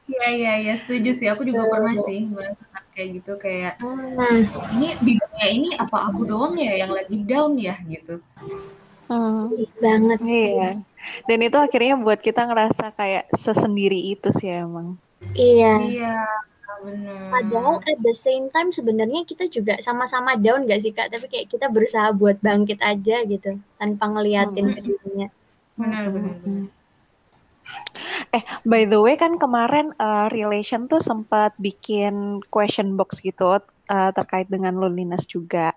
Iya 0.06 0.28
iya 0.30 0.52
iya 0.62 0.74
setuju 0.78 1.10
sih. 1.18 1.28
Aku 1.34 1.42
juga 1.42 1.66
pernah 1.66 1.98
sih 2.06 2.30
merasakan 2.30 2.84
kayak 2.94 3.10
gitu 3.22 3.32
kayak 3.42 3.74
Hmm. 3.82 4.46
ini 4.78 4.94
di 5.02 5.14
dunia 5.18 5.48
ini 5.50 5.70
apa 5.76 6.10
aku 6.14 6.30
doang 6.30 6.54
ya 6.56 6.74
yang 6.86 6.94
lagi 6.94 7.18
down 7.26 7.58
ya 7.58 7.76
gitu. 7.90 8.22
Hmm, 9.06 9.54
banget. 9.82 10.20
iya. 10.26 10.82
Dan 11.30 11.40
itu 11.46 11.58
akhirnya 11.58 11.94
buat 12.02 12.18
kita 12.18 12.50
ngerasa 12.50 12.94
kayak 12.98 13.30
sesendiri 13.38 13.98
itu 14.14 14.30
sih 14.34 14.50
emang. 14.50 14.98
Iya. 15.34 15.74
Iya 15.86 16.16
benar. 16.86 17.30
Padahal 17.34 17.76
at 17.86 18.00
the 18.02 18.14
same 18.14 18.50
time 18.54 18.70
sebenarnya 18.70 19.26
kita 19.26 19.50
juga 19.50 19.78
sama-sama 19.82 20.38
down 20.38 20.66
gak 20.70 20.82
sih 20.82 20.94
kak? 20.94 21.10
Tapi 21.14 21.26
kayak 21.30 21.48
kita 21.50 21.66
berusaha 21.70 22.10
buat 22.14 22.38
bangkit 22.42 22.82
aja 22.82 23.26
gitu 23.26 23.58
tanpa 23.78 24.06
ngeliatin 24.10 24.70
ke 24.74 24.80
dirinya. 24.86 25.28
Benar 25.78 26.04
benar. 26.14 26.36
benar. 26.42 26.66
Eh, 28.36 28.44
by 28.68 28.84
the 28.84 29.00
way 29.00 29.16
kan 29.16 29.40
kemarin 29.40 29.96
uh, 29.96 30.28
relation 30.28 30.92
tuh 30.92 31.00
sempat 31.00 31.56
bikin 31.56 32.44
question 32.52 33.00
box 33.00 33.24
gitu 33.24 33.64
uh, 33.64 34.12
terkait 34.12 34.52
dengan 34.52 34.76
loneliness 34.76 35.24
juga. 35.24 35.72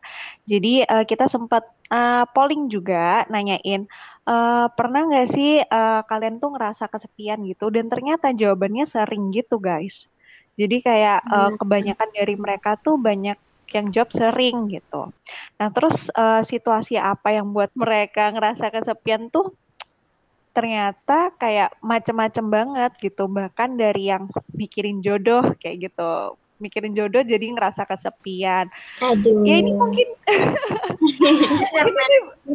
Jadi 0.51 0.83
uh, 0.83 1.07
kita 1.07 1.31
sempat 1.31 1.63
uh, 1.95 2.27
polling 2.35 2.67
juga 2.67 3.23
nanyain 3.31 3.87
uh, 4.27 4.67
pernah 4.75 5.07
nggak 5.07 5.29
sih 5.31 5.63
uh, 5.63 6.03
kalian 6.03 6.43
tuh 6.43 6.59
ngerasa 6.59 6.91
kesepian 6.91 7.47
gitu? 7.47 7.71
Dan 7.71 7.87
ternyata 7.87 8.35
jawabannya 8.35 8.83
sering 8.91 9.31
gitu 9.31 9.63
guys. 9.63 10.11
Jadi 10.59 10.83
kayak 10.83 11.31
uh, 11.31 11.55
kebanyakan 11.55 12.11
dari 12.11 12.35
mereka 12.35 12.75
tuh 12.75 12.99
banyak 12.99 13.39
yang 13.71 13.95
job 13.95 14.11
sering 14.11 14.67
gitu. 14.67 15.15
Nah 15.63 15.69
terus 15.71 16.11
uh, 16.19 16.43
situasi 16.43 16.99
apa 16.99 17.39
yang 17.39 17.55
buat 17.55 17.71
mereka 17.79 18.35
ngerasa 18.35 18.75
kesepian 18.75 19.31
tuh 19.31 19.55
ternyata 20.59 21.31
kayak 21.39 21.71
macem-macem 21.79 22.47
banget 22.51 22.93
gitu 22.99 23.31
bahkan 23.31 23.79
dari 23.79 24.11
yang 24.11 24.27
mikirin 24.51 24.99
jodoh 24.99 25.55
kayak 25.63 25.87
gitu 25.87 26.35
mikirin 26.59 26.91
jodoh 26.91 27.23
jadi 27.23 27.55
ngerasa 27.55 27.87
kesepian 27.87 28.67
Aduh. 28.99 29.47
ya 29.47 29.63
ini 29.63 29.71
mungkin 29.71 30.11
Karena 31.79 32.05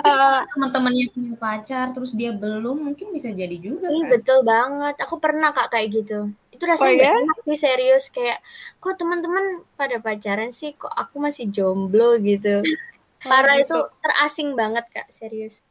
uh, 0.04 0.40
teman-temannya 0.56 1.06
punya 1.16 1.34
pacar 1.40 1.96
terus 1.96 2.12
dia 2.12 2.36
belum 2.36 2.92
mungkin 2.92 3.16
bisa 3.16 3.32
jadi 3.32 3.56
juga 3.58 3.88
Ih, 3.90 4.04
kan. 4.08 4.12
betul 4.20 4.40
banget. 4.44 4.96
Aku 5.04 5.18
pernah 5.18 5.56
kak 5.56 5.72
kayak 5.74 5.88
gitu. 6.04 6.32
Itu 6.52 6.64
rasanya 6.68 7.16
Oh, 7.16 7.50
ya? 7.50 7.56
serius 7.56 8.12
kayak 8.12 8.44
kok 8.78 9.00
teman-teman 9.00 9.64
pada 9.80 9.98
pacaran 10.04 10.52
sih 10.52 10.76
kok 10.76 10.92
aku 10.92 11.24
masih 11.24 11.50
jomblo 11.50 12.20
gitu. 12.20 12.62
Parah 13.24 13.56
gitu. 13.64 13.80
itu 13.80 13.80
terasing 14.04 14.50
banget 14.54 14.86
kak 14.92 15.08
serius. 15.10 15.64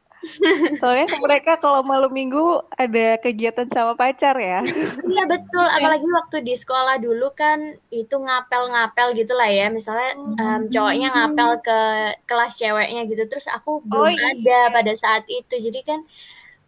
Soalnya 0.78 1.10
mereka 1.18 1.58
kalau 1.58 1.82
malam 1.82 2.10
minggu 2.14 2.62
ada 2.78 3.18
kegiatan 3.18 3.66
sama 3.74 3.98
pacar 3.98 4.38
ya 4.38 4.62
Iya 5.12 5.24
betul, 5.28 5.66
apalagi 5.66 6.08
waktu 6.08 6.36
di 6.42 6.54
sekolah 6.56 6.96
dulu 6.98 7.30
kan 7.36 7.76
itu 7.92 8.14
ngapel-ngapel 8.16 9.12
gitu 9.18 9.36
lah 9.36 9.50
ya. 9.50 9.68
Misalnya 9.68 10.16
em, 10.16 10.60
cowoknya 10.72 11.08
ngapel 11.12 11.50
ke 11.60 11.80
kelas 12.24 12.52
ceweknya 12.56 13.02
gitu, 13.06 13.22
terus 13.28 13.46
aku 13.50 13.84
belum 13.84 14.16
iya. 14.16 14.32
ada 14.32 14.58
pada 14.72 14.92
saat 14.96 15.24
itu. 15.28 15.54
Jadi 15.58 15.80
kan 15.84 16.00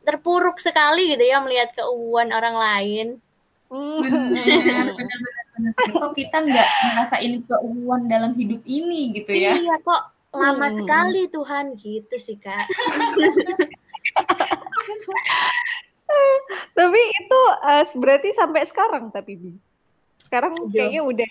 terpuruk 0.04 0.60
sekali 0.60 1.16
gitu 1.16 1.24
ya 1.24 1.40
melihat 1.40 1.72
keuuan 1.72 2.30
orang 2.30 2.56
lain. 2.56 3.06
Hmm. 3.72 4.04
Benar, 4.04 4.92
benar, 4.92 5.18
benar, 5.24 5.38
benar. 5.56 5.72
Kok 5.90 6.12
kita 6.14 6.36
nggak 6.44 6.68
ngerasain 6.92 7.32
keuuan 7.48 8.02
dalam 8.06 8.32
hidup 8.36 8.60
ini 8.68 9.16
gitu 9.16 9.32
ya? 9.32 9.56
Iya 9.56 9.80
kok 9.80 10.13
lama 10.34 10.66
Hmm. 10.68 10.76
sekali 10.82 11.22
Tuhan 11.30 11.78
gitu 11.78 12.16
sih 12.18 12.36
kak. 12.36 12.66
tapi 16.74 17.00
itu 17.00 17.40
uh, 17.64 17.82
berarti 17.98 18.30
sampai 18.34 18.62
sekarang 18.66 19.10
tapi 19.10 19.34
Bi 19.38 19.50
sekarang 20.22 20.54
Aduh. 20.54 20.70
kayaknya 20.70 21.02
udah 21.02 21.30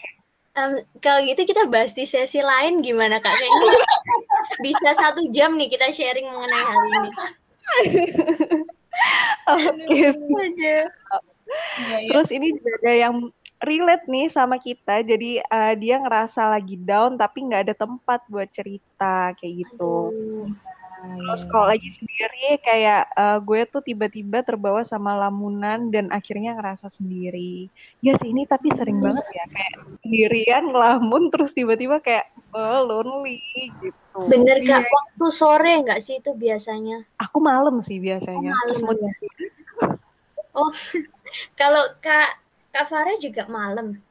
Em, 0.54 0.86
kalau 1.02 1.26
gitu 1.26 1.50
kita 1.50 1.66
bahas 1.66 1.98
di 1.98 2.06
sesi 2.06 2.38
lain 2.38 2.86
gimana 2.86 3.18
kak? 3.18 3.34
Kayaknya 3.34 3.74
bisa 4.70 4.90
satu 4.94 5.26
jam 5.34 5.58
nih 5.58 5.66
kita 5.66 5.90
sharing 5.90 6.30
mengenai 6.30 6.62
hal 6.62 6.82
ini. 6.86 7.10
oke 9.50 9.82
Aduh. 9.82 10.86
Iya, 11.74 11.98
iya. 12.06 12.10
Terus 12.14 12.30
ini 12.30 12.54
juga 12.54 12.70
ada 12.86 12.94
yang 12.94 13.16
relate 13.64 14.06
nih 14.12 14.28
sama 14.28 14.60
kita. 14.60 15.02
Jadi 15.02 15.40
uh, 15.40 15.74
dia 15.80 15.98
ngerasa 15.98 16.52
lagi 16.52 16.76
down 16.76 17.16
tapi 17.16 17.48
nggak 17.48 17.72
ada 17.72 17.76
tempat 17.76 18.20
buat 18.28 18.52
cerita 18.52 19.32
kayak 19.40 19.68
gitu. 19.68 20.12
Aduh. 20.12 20.52
Terus 21.04 21.44
kalau 21.52 21.68
lagi 21.68 21.90
sendiri 21.92 22.64
kayak 22.64 23.12
uh, 23.20 23.36
gue 23.44 23.68
tuh 23.68 23.84
tiba-tiba 23.84 24.40
terbawa 24.40 24.88
sama 24.88 25.20
lamunan 25.20 25.92
dan 25.92 26.08
akhirnya 26.08 26.56
ngerasa 26.56 26.88
sendiri. 26.88 27.68
Ya 28.00 28.16
sih 28.16 28.32
ini 28.32 28.48
tapi 28.48 28.72
sering 28.72 29.04
banget 29.04 29.26
ya 29.36 29.46
kayak 29.52 29.74
sendirian 30.00 30.64
ngelamun 30.72 31.28
terus 31.28 31.52
tiba-tiba 31.52 32.00
kayak 32.00 32.32
oh, 32.56 32.88
lonely 32.88 33.44
gitu. 33.84 34.20
Bener 34.32 34.64
kak, 34.64 34.88
Iya. 34.88 34.88
waktu 34.88 35.26
sore 35.28 35.74
nggak 35.84 36.00
sih 36.00 36.24
itu 36.24 36.32
biasanya? 36.32 37.04
Aku 37.20 37.44
malam 37.44 37.84
sih 37.84 38.00
biasanya. 38.00 38.56
Oh, 38.56 38.64
Pas 38.72 38.82
malam 38.88 39.04
ya? 39.04 39.12
Oh, 40.56 40.72
kalau 41.60 41.84
kak 42.00 42.43
kak 42.74 42.90
Farah 42.90 43.16
juga 43.22 43.46
malam. 43.46 44.02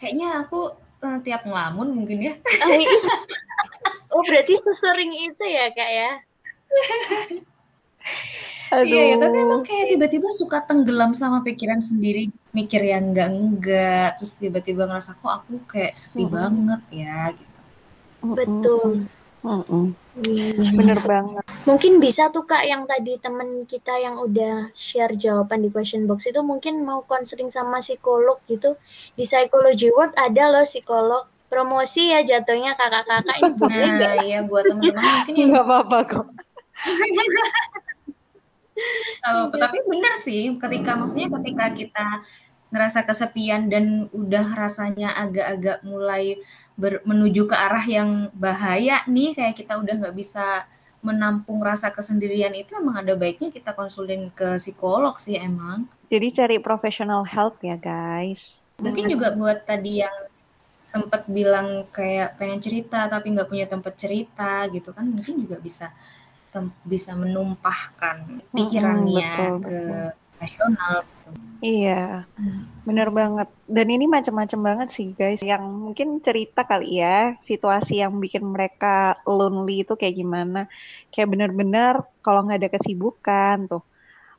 Kayaknya 0.00 0.28
aku 0.40 0.72
eh, 1.04 1.18
tiap 1.20 1.44
ngelamun 1.44 1.92
mungkin 1.92 2.18
ya. 2.24 2.34
Oh, 2.40 2.72
iya. 2.72 3.00
Oh, 4.08 4.24
berarti 4.24 4.56
sesering 4.56 5.12
itu 5.12 5.44
ya 5.44 5.68
kak 5.68 5.90
ya? 5.92 6.10
Aduh. 8.72 8.88
Iya, 8.88 9.00
ya, 9.12 9.16
tapi 9.20 9.36
emang 9.36 9.62
kayak 9.62 9.86
tiba-tiba 9.94 10.28
suka 10.32 10.58
tenggelam 10.64 11.12
sama 11.14 11.44
pikiran 11.44 11.78
sendiri, 11.78 12.32
mikir 12.50 12.82
yang 12.82 13.14
enggak-enggak, 13.14 14.18
terus 14.18 14.34
tiba-tiba 14.40 14.88
ngerasa 14.88 15.14
kok 15.20 15.32
aku 15.44 15.62
kayak 15.70 15.94
sepi 15.94 16.24
Mm-mm. 16.24 16.34
banget 16.34 16.82
ya 16.90 17.30
gitu. 17.30 17.60
Betul. 18.34 19.06
Mm-mm. 19.44 19.84
Iya, 19.92 20.05
iya. 20.24 20.56
Bener 20.72 20.98
banget. 21.04 21.44
Mungkin 21.68 22.00
bisa 22.00 22.32
tuh 22.32 22.48
kak 22.48 22.64
yang 22.64 22.88
tadi 22.88 23.20
temen 23.20 23.68
kita 23.68 23.98
yang 24.00 24.16
udah 24.16 24.70
share 24.72 25.12
jawaban 25.18 25.60
di 25.60 25.68
question 25.68 26.08
box 26.08 26.30
itu 26.30 26.40
mungkin 26.40 26.84
mau 26.86 27.04
konseling 27.04 27.52
sama 27.52 27.84
psikolog 27.84 28.40
gitu. 28.48 28.80
Di 29.18 29.28
Psychology 29.28 29.92
World 29.92 30.16
ada 30.16 30.48
loh 30.48 30.64
psikolog 30.64 31.28
promosi 31.46 32.10
ya 32.10 32.24
jatuhnya 32.24 32.74
kakak-kakak 32.74 33.36
ini? 33.42 33.52
Nah, 33.96 34.14
iya 34.24 34.40
buat 34.42 34.64
teman-teman 34.64 35.04
mungkin 35.04 35.34
yang 35.36 35.52
apa-apa 35.60 35.98
kok. 36.06 36.26
tahu, 39.24 39.40
tapi 39.56 39.78
benar 39.88 40.14
sih 40.20 40.52
ketika 40.60 41.00
maksudnya 41.00 41.32
ketika 41.40 41.66
kita 41.72 42.06
ngerasa 42.74 43.06
kesepian 43.06 43.70
dan 43.70 44.10
udah 44.10 44.46
rasanya 44.52 45.14
agak-agak 45.16 45.80
mulai 45.86 46.36
ber- 46.76 47.02
menuju 47.02 47.48
ke 47.48 47.56
arah 47.56 47.82
yang 47.82 48.28
bahaya 48.36 49.02
nih 49.08 49.32
kayak 49.32 49.56
kita 49.56 49.80
udah 49.80 49.94
nggak 49.96 50.16
bisa 50.16 50.68
menampung 51.00 51.62
rasa 51.62 51.88
kesendirian 51.88 52.52
itu 52.52 52.74
emang 52.76 53.00
ada 53.00 53.14
baiknya 53.14 53.48
kita 53.48 53.72
konsulin 53.72 54.28
ke 54.34 54.60
psikolog 54.60 55.16
sih 55.16 55.38
emang. 55.38 55.88
Jadi 56.12 56.26
cari 56.34 56.56
professional 56.60 57.22
help 57.26 57.62
ya 57.62 57.78
guys. 57.78 58.60
Mungkin 58.78 59.08
juga 59.08 59.32
buat 59.32 59.64
tadi 59.64 60.02
yang 60.04 60.16
sempat 60.86 61.26
bilang 61.26 61.88
kayak 61.90 62.38
pengen 62.38 62.62
cerita 62.62 63.10
tapi 63.10 63.34
nggak 63.34 63.50
punya 63.50 63.66
tempat 63.66 63.94
cerita 63.98 64.70
gitu 64.70 64.94
kan 64.94 65.02
mungkin 65.10 65.42
juga 65.42 65.58
bisa 65.58 65.90
bisa 66.86 67.12
menumpahkan 67.12 68.46
pikirannya 68.54 69.34
betul, 69.34 69.54
ke 69.60 69.76
betul. 69.76 70.25
Profesional 70.36 71.02
gitu. 71.02 71.28
Iya, 71.64 72.28
bener 72.84 73.08
banget. 73.08 73.48
Dan 73.64 73.88
ini 73.88 74.04
macam-macam 74.04 74.60
banget 74.60 74.88
sih 74.92 75.16
guys. 75.16 75.40
Yang 75.40 75.64
mungkin 75.64 76.20
cerita 76.20 76.68
kali 76.68 77.00
ya, 77.00 77.40
situasi 77.40 78.04
yang 78.04 78.20
bikin 78.20 78.44
mereka 78.44 79.16
lonely 79.24 79.82
itu 79.82 79.96
kayak 79.96 80.20
gimana. 80.20 80.68
Kayak 81.08 81.32
bener-bener 81.32 82.04
kalau 82.20 82.44
nggak 82.44 82.60
ada 82.60 82.70
kesibukan 82.76 83.56
tuh. 83.66 83.82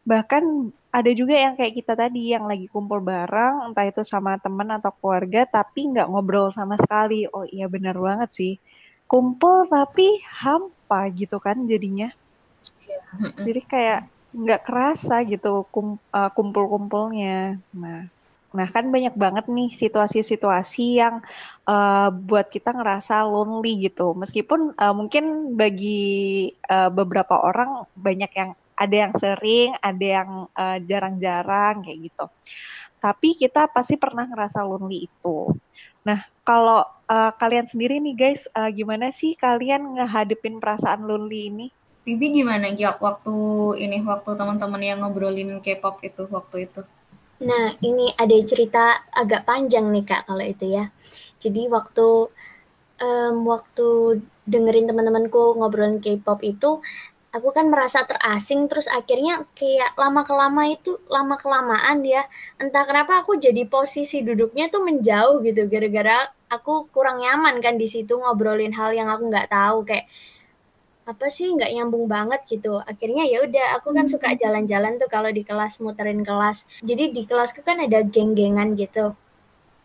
bahkan 0.07 0.71
ada 0.87 1.11
juga 1.11 1.35
yang 1.35 1.59
kayak 1.59 1.83
kita 1.83 1.93
tadi 1.99 2.31
yang 2.31 2.47
lagi 2.47 2.71
kumpul 2.71 3.03
bareng 3.03 3.67
entah 3.67 3.83
itu 3.83 4.07
sama 4.07 4.39
teman 4.39 4.71
atau 4.71 4.95
keluarga 4.95 5.43
tapi 5.43 5.91
nggak 5.91 6.07
ngobrol 6.07 6.47
sama 6.47 6.79
sekali 6.79 7.27
oh 7.27 7.43
iya 7.43 7.67
benar 7.67 7.99
banget 7.99 8.31
sih 8.31 8.53
kumpul 9.03 9.67
tapi 9.67 10.23
hampa 10.23 11.11
gitu 11.11 11.43
kan 11.43 11.59
jadinya 11.67 12.07
jadi 13.35 13.61
kayak 13.67 14.01
nggak 14.37 14.61
kerasa 14.67 15.25
gitu 15.25 15.65
kum, 15.73 15.97
uh, 16.13 16.29
kumpul-kumpulnya 16.31 17.57
nah 17.73 18.05
Nah, 18.55 18.67
kan 18.71 18.87
banyak 18.87 19.11
banget 19.13 19.45
nih 19.51 19.69
situasi-situasi 19.69 20.85
yang 21.03 21.19
uh, 21.67 22.09
buat 22.09 22.47
kita 22.47 22.71
ngerasa 22.71 23.27
lonely 23.27 23.91
gitu. 23.91 24.15
Meskipun 24.15 24.71
uh, 24.79 24.95
mungkin 24.95 25.53
bagi 25.59 26.49
uh, 26.71 26.87
beberapa 26.87 27.37
orang 27.43 27.83
banyak 27.93 28.31
yang 28.33 28.51
ada 28.77 28.95
yang 28.95 29.13
sering, 29.13 29.75
ada 29.83 30.05
yang 30.05 30.29
uh, 30.57 30.77
jarang-jarang 30.79 31.85
kayak 31.85 32.09
gitu. 32.09 32.25
Tapi 32.97 33.35
kita 33.35 33.67
pasti 33.69 33.99
pernah 33.99 34.23
ngerasa 34.25 34.63
lonely 34.63 35.05
itu. 35.05 35.51
Nah, 36.07 36.23
kalau 36.47 36.87
uh, 37.11 37.31
kalian 37.35 37.67
sendiri 37.67 37.99
nih 37.99 38.15
guys, 38.15 38.47
uh, 38.55 38.71
gimana 38.71 39.11
sih 39.11 39.35
kalian 39.35 39.99
ngehadepin 39.99 40.63
perasaan 40.63 41.03
lonely 41.03 41.51
ini? 41.51 41.67
Bibi 42.07 42.39
gimana 42.39 42.71
ya 42.71 42.95
waktu 42.95 43.35
ini 43.83 43.99
waktu 43.99 44.31
teman-teman 44.39 44.79
yang 44.79 45.03
ngobrolin 45.03 45.59
K-pop 45.59 45.99
itu 46.07 46.23
waktu 46.31 46.71
itu? 46.71 46.79
Nah, 47.43 47.75
ini 47.83 48.15
ada 48.15 48.31
cerita 48.47 49.03
agak 49.11 49.43
panjang 49.43 49.91
nih 49.91 50.07
Kak 50.07 50.31
kalau 50.31 50.39
itu 50.39 50.71
ya. 50.71 50.87
Jadi 51.43 51.67
waktu 51.67 52.31
um, 53.03 53.35
waktu 53.51 53.87
dengerin 54.47 54.87
teman-temanku 54.87 55.59
ngobrolin 55.59 55.99
K-pop 55.99 56.39
itu, 56.47 56.79
aku 57.35 57.51
kan 57.51 57.67
merasa 57.67 58.07
terasing 58.07 58.71
terus 58.71 58.87
akhirnya 58.87 59.43
kayak 59.51 59.91
lama 59.99 60.23
kelama 60.23 60.63
itu 60.71 60.97
lama 61.11 61.35
kelamaan 61.35 62.01
ya 62.07 62.23
entah 62.57 62.87
kenapa 62.87 63.21
aku 63.21 63.35
jadi 63.35 63.67
posisi 63.67 64.23
duduknya 64.23 64.71
tuh 64.73 64.81
menjauh 64.87 65.43
gitu 65.43 65.67
gara-gara 65.67 66.31
aku 66.47 66.87
kurang 66.89 67.19
nyaman 67.21 67.59
kan 67.59 67.75
di 67.75 67.85
situ 67.85 68.15
ngobrolin 68.17 68.73
hal 68.73 68.95
yang 68.95 69.11
aku 69.11 69.27
nggak 69.27 69.51
tahu 69.51 69.83
kayak 69.83 70.07
apa 71.07 71.31
sih 71.31 71.47
nggak 71.55 71.71
nyambung 71.71 72.05
banget 72.11 72.43
gitu. 72.51 72.83
Akhirnya 72.83 73.23
ya 73.23 73.47
udah 73.47 73.79
aku 73.79 73.95
kan 73.95 74.11
suka 74.11 74.35
hmm. 74.35 74.39
jalan-jalan 74.43 74.99
tuh 74.99 75.07
kalau 75.07 75.31
di 75.31 75.47
kelas 75.47 75.79
muterin 75.79 76.19
kelas. 76.19 76.67
Jadi 76.83 77.15
di 77.15 77.23
kelasku 77.23 77.63
kan 77.63 77.79
ada 77.79 78.03
geng-gengan 78.03 78.75
gitu. 78.75 79.15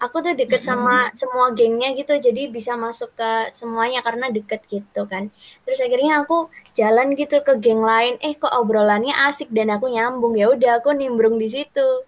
Aku 0.02 0.18
tuh 0.18 0.34
deket 0.34 0.66
sama 0.66 1.06
hmm. 1.06 1.14
semua 1.14 1.54
gengnya 1.54 1.94
gitu 1.94 2.18
jadi 2.18 2.50
bisa 2.50 2.74
masuk 2.74 3.14
ke 3.14 3.54
semuanya 3.54 4.02
karena 4.02 4.34
deket 4.34 4.66
gitu 4.66 5.06
kan. 5.06 5.30
Terus 5.62 5.78
akhirnya 5.78 6.26
aku 6.26 6.50
jalan 6.74 7.14
gitu 7.14 7.38
ke 7.46 7.54
geng 7.62 7.86
lain. 7.86 8.18
Eh 8.18 8.34
kok 8.34 8.50
obrolannya 8.50 9.14
asik 9.30 9.54
dan 9.54 9.70
aku 9.70 9.94
nyambung? 9.94 10.34
Ya 10.34 10.50
udah 10.50 10.82
aku 10.82 10.90
nimbrung 10.90 11.38
di 11.38 11.46
situ. 11.46 12.02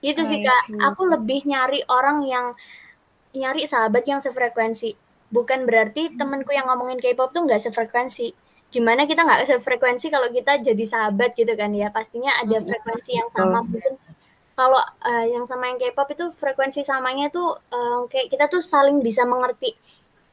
Gitu 0.00 0.24
sih 0.24 0.40
kak. 0.40 0.72
aku 0.88 1.04
lebih 1.04 1.44
nyari 1.44 1.84
orang 1.86 2.24
yang 2.24 2.56
nyari 3.36 3.68
sahabat 3.68 4.08
yang 4.08 4.24
sefrekuensi 4.24 5.11
bukan 5.32 5.64
berarti 5.64 6.12
temenku 6.12 6.52
yang 6.52 6.68
ngomongin 6.68 7.00
K-pop 7.00 7.32
tuh 7.32 7.48
nggak 7.48 7.58
sefrekuensi. 7.58 8.36
Gimana 8.68 9.08
kita 9.08 9.24
nggak 9.24 9.48
sefrekuensi 9.48 10.12
kalau 10.12 10.28
kita 10.28 10.60
jadi 10.60 10.84
sahabat 10.84 11.32
gitu 11.32 11.56
kan 11.56 11.72
ya? 11.72 11.88
Pastinya 11.88 12.36
ada 12.36 12.60
hmm, 12.60 12.68
frekuensi 12.68 13.10
yang 13.16 13.28
sama. 13.32 13.64
Mungkin 13.64 13.96
kalau 14.52 14.78
uh, 14.78 15.26
yang 15.26 15.48
sama 15.48 15.72
yang 15.72 15.80
K-pop 15.80 16.12
itu 16.12 16.28
frekuensi 16.36 16.84
samanya 16.84 17.32
tuh 17.32 17.56
uh, 17.72 18.04
kayak 18.12 18.28
kita 18.28 18.52
tuh 18.52 18.60
saling 18.60 19.00
bisa 19.00 19.24
mengerti. 19.24 19.72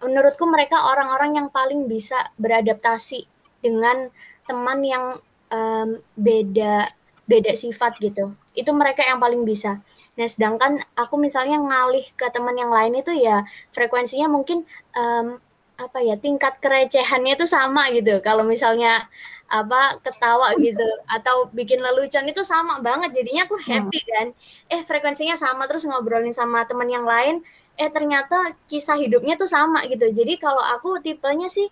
Menurutku 0.04 0.44
mereka 0.48 0.84
orang-orang 0.92 1.40
yang 1.40 1.48
paling 1.48 1.88
bisa 1.88 2.32
beradaptasi 2.36 3.24
dengan 3.64 4.12
teman 4.48 4.80
yang 4.84 5.06
um, 5.52 6.00
beda 6.16 6.92
beda 7.30 7.54
sifat 7.54 8.02
gitu. 8.02 8.34
Itu 8.58 8.74
mereka 8.74 9.06
yang 9.06 9.22
paling 9.22 9.46
bisa. 9.46 9.78
Nah 10.18 10.26
sedangkan 10.26 10.82
aku 10.98 11.16
misalnya 11.22 11.62
ngalih 11.62 12.10
ke 12.18 12.26
teman 12.34 12.58
yang 12.58 12.74
lain 12.74 12.98
itu 12.98 13.14
ya 13.14 13.46
frekuensinya 13.70 14.26
mungkin 14.26 14.66
um, 14.98 15.38
apa 15.78 16.02
ya 16.02 16.18
tingkat 16.18 16.58
kerecehannya 16.58 17.38
itu 17.38 17.46
sama 17.46 17.94
gitu. 17.94 18.18
Kalau 18.26 18.42
misalnya 18.42 19.06
apa 19.50 19.98
ketawa 20.06 20.54
gitu 20.62 20.86
atau 21.10 21.50
bikin 21.54 21.80
lelucon 21.80 22.26
itu 22.26 22.42
sama 22.42 22.82
banget. 22.82 23.14
Jadinya 23.14 23.46
aku 23.46 23.62
happy 23.62 24.00
kan. 24.10 24.28
Eh 24.66 24.82
frekuensinya 24.82 25.38
sama 25.38 25.70
terus 25.70 25.86
ngobrolin 25.86 26.34
sama 26.34 26.66
teman 26.66 26.90
yang 26.90 27.06
lain. 27.06 27.46
Eh 27.80 27.88
ternyata 27.94 28.58
kisah 28.68 28.98
hidupnya 29.00 29.38
tuh 29.40 29.48
sama 29.48 29.86
gitu. 29.88 30.10
Jadi 30.12 30.36
kalau 30.42 30.60
aku 30.60 30.98
tipenya 31.00 31.48
sih 31.48 31.70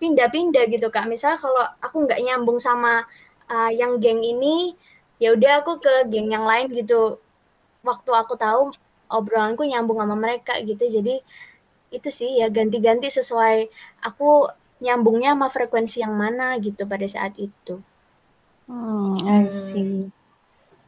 pindah-pindah 0.00 0.64
gitu 0.72 0.88
kak. 0.88 1.04
Misalnya 1.04 1.36
kalau 1.36 1.60
aku 1.84 2.08
nggak 2.08 2.16
nyambung 2.24 2.56
sama 2.56 3.04
uh, 3.50 3.72
yang 3.72 4.00
geng 4.00 4.20
ini 4.22 4.76
ya 5.22 5.32
udah 5.32 5.62
aku 5.64 5.80
ke 5.80 6.10
geng 6.10 6.30
yang 6.32 6.44
lain 6.44 6.68
gitu 6.72 7.18
waktu 7.84 8.10
aku 8.12 8.34
tahu 8.34 8.72
obrolanku 9.08 9.62
nyambung 9.64 10.00
sama 10.00 10.16
mereka 10.16 10.56
gitu 10.64 10.88
jadi 10.88 11.20
itu 11.94 12.08
sih 12.10 12.42
ya 12.42 12.50
ganti-ganti 12.50 13.06
sesuai 13.06 13.70
aku 14.02 14.50
nyambungnya 14.82 15.32
sama 15.32 15.48
frekuensi 15.48 16.02
yang 16.02 16.12
mana 16.12 16.58
gitu 16.58 16.84
pada 16.84 17.06
saat 17.06 17.32
itu. 17.38 17.80
Hmm, 18.68 19.16
I 19.24 19.48
see. 19.48 20.10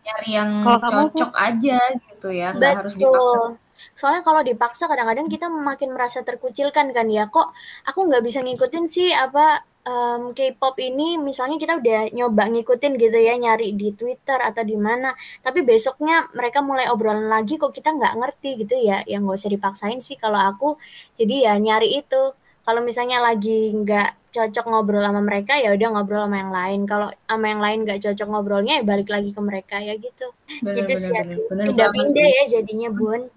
Nyari 0.04 0.30
yang 0.32 0.50
Kalau 0.64 1.08
cocok 1.10 1.30
kamu... 1.32 1.46
aja 1.48 1.78
gitu 1.96 2.28
ya, 2.30 2.48
nggak 2.52 2.72
harus 2.82 2.94
dipaksa. 2.94 3.56
Soalnya 3.94 4.22
kalau 4.26 4.40
dipaksa 4.42 4.90
kadang-kadang 4.90 5.30
kita 5.30 5.46
makin 5.46 5.94
merasa 5.94 6.24
terkucilkan 6.26 6.90
kan 6.90 7.06
ya, 7.06 7.30
kok 7.30 7.52
aku 7.86 8.08
nggak 8.10 8.22
bisa 8.24 8.42
ngikutin 8.42 8.84
sih 8.90 9.12
apa 9.14 9.62
um, 9.86 10.34
K-pop 10.34 10.76
ini? 10.82 11.16
Misalnya 11.16 11.56
kita 11.56 11.78
udah 11.78 12.10
nyoba 12.12 12.50
ngikutin 12.50 12.92
gitu 12.98 13.18
ya 13.18 13.38
nyari 13.38 13.72
di 13.72 13.94
Twitter 13.94 14.38
atau 14.42 14.62
di 14.66 14.76
mana. 14.76 15.14
Tapi 15.40 15.62
besoknya 15.62 16.26
mereka 16.34 16.60
mulai 16.60 16.90
obrolan 16.90 17.30
lagi 17.30 17.56
kok 17.56 17.72
kita 17.72 17.94
nggak 17.94 18.14
ngerti 18.18 18.50
gitu 18.66 18.74
ya. 18.76 19.06
Yang 19.06 19.20
nggak 19.24 19.38
usah 19.40 19.50
dipaksain 19.54 20.00
sih 20.02 20.18
kalau 20.18 20.40
aku. 20.42 20.76
Jadi 21.16 21.46
ya 21.46 21.54
nyari 21.56 22.02
itu. 22.02 22.34
Kalau 22.66 22.82
misalnya 22.82 23.22
lagi 23.22 23.70
nggak 23.70 24.26
cocok 24.34 24.64
ngobrol 24.68 25.00
sama 25.00 25.22
mereka 25.22 25.54
ya 25.56 25.70
udah 25.72 25.88
ngobrol 25.94 26.26
sama 26.26 26.36
yang 26.42 26.52
lain. 26.52 26.80
Kalau 26.84 27.08
sama 27.30 27.46
yang 27.46 27.62
lain 27.62 27.78
nggak 27.86 28.00
cocok 28.02 28.26
ngobrolnya 28.26 28.72
ya 28.78 28.84
balik 28.84 29.08
lagi 29.08 29.30
ke 29.30 29.40
mereka 29.40 29.78
ya 29.78 29.94
gitu. 29.94 30.26
Bener, 30.66 30.82
gitu 30.82 31.06
sih. 31.06 31.10
pindah-pindah 31.46 32.26
ya 32.42 32.44
jadinya 32.58 32.90
bun 32.90 33.30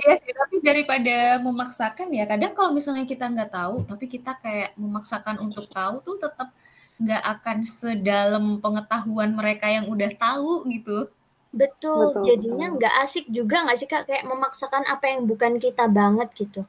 Iya 0.00 0.14
sih, 0.22 0.32
tapi 0.32 0.54
daripada 0.64 1.36
memaksakan 1.42 2.08
ya, 2.14 2.24
kadang 2.24 2.52
kalau 2.56 2.70
misalnya 2.72 3.04
kita 3.04 3.26
nggak 3.28 3.50
tahu, 3.52 3.84
tapi 3.84 4.04
kita 4.08 4.32
kayak 4.40 4.70
memaksakan 4.78 5.36
untuk 5.42 5.66
tahu 5.68 6.00
tuh 6.00 6.16
tetap 6.16 6.48
nggak 7.00 7.22
akan 7.36 7.58
sedalam 7.64 8.44
pengetahuan 8.64 9.30
mereka 9.34 9.66
yang 9.68 9.88
udah 9.90 10.10
tahu 10.16 10.64
gitu. 10.70 11.10
Betul, 11.50 12.14
Betul 12.14 12.22
jadinya 12.24 12.66
nggak 12.78 12.94
asik 13.02 13.26
juga 13.28 13.66
nggak 13.66 13.78
sih 13.80 13.88
Kak, 13.90 14.06
kayak 14.06 14.24
memaksakan 14.24 14.86
apa 14.86 15.04
yang 15.10 15.26
bukan 15.26 15.58
kita 15.58 15.90
banget 15.90 16.28
gitu. 16.38 16.62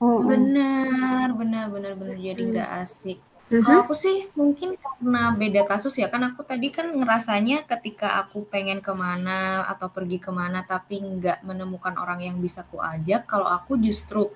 Benar 0.00 1.32
benar 1.32 1.66
benar 1.72 1.92
benar, 1.96 2.16
jadi 2.20 2.42
nggak 2.52 2.70
asik. 2.84 3.18
Mm-hmm. 3.46 3.62
Kalau 3.62 3.86
aku 3.86 3.94
sih 3.94 4.26
mungkin 4.34 4.74
karena 4.74 5.30
beda 5.30 5.62
kasus 5.70 5.94
ya, 5.94 6.10
kan 6.10 6.18
aku 6.26 6.42
tadi 6.42 6.74
kan 6.74 6.90
ngerasanya 6.90 7.62
ketika 7.62 8.18
aku 8.18 8.42
pengen 8.50 8.82
ke 8.82 8.90
mana 8.90 9.62
atau 9.70 9.86
pergi 9.86 10.18
ke 10.18 10.34
mana 10.34 10.66
tapi 10.66 10.98
nggak 10.98 11.46
menemukan 11.46 11.94
orang 11.94 12.26
yang 12.26 12.42
bisa 12.42 12.66
ku 12.66 12.82
ajak, 12.82 13.30
kalau 13.30 13.46
aku 13.46 13.78
justru 13.78 14.34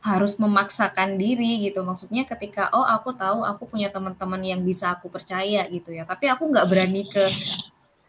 harus 0.00 0.40
memaksakan 0.40 1.20
diri 1.20 1.60
gitu. 1.68 1.84
Maksudnya 1.84 2.24
ketika, 2.24 2.72
oh 2.72 2.88
aku 2.88 3.12
tahu 3.12 3.44
aku 3.44 3.68
punya 3.68 3.92
teman-teman 3.92 4.40
yang 4.40 4.64
bisa 4.64 4.96
aku 4.96 5.12
percaya 5.12 5.68
gitu 5.68 5.92
ya, 5.92 6.08
tapi 6.08 6.32
aku 6.32 6.48
nggak 6.48 6.66
berani 6.72 7.04
ke 7.04 7.28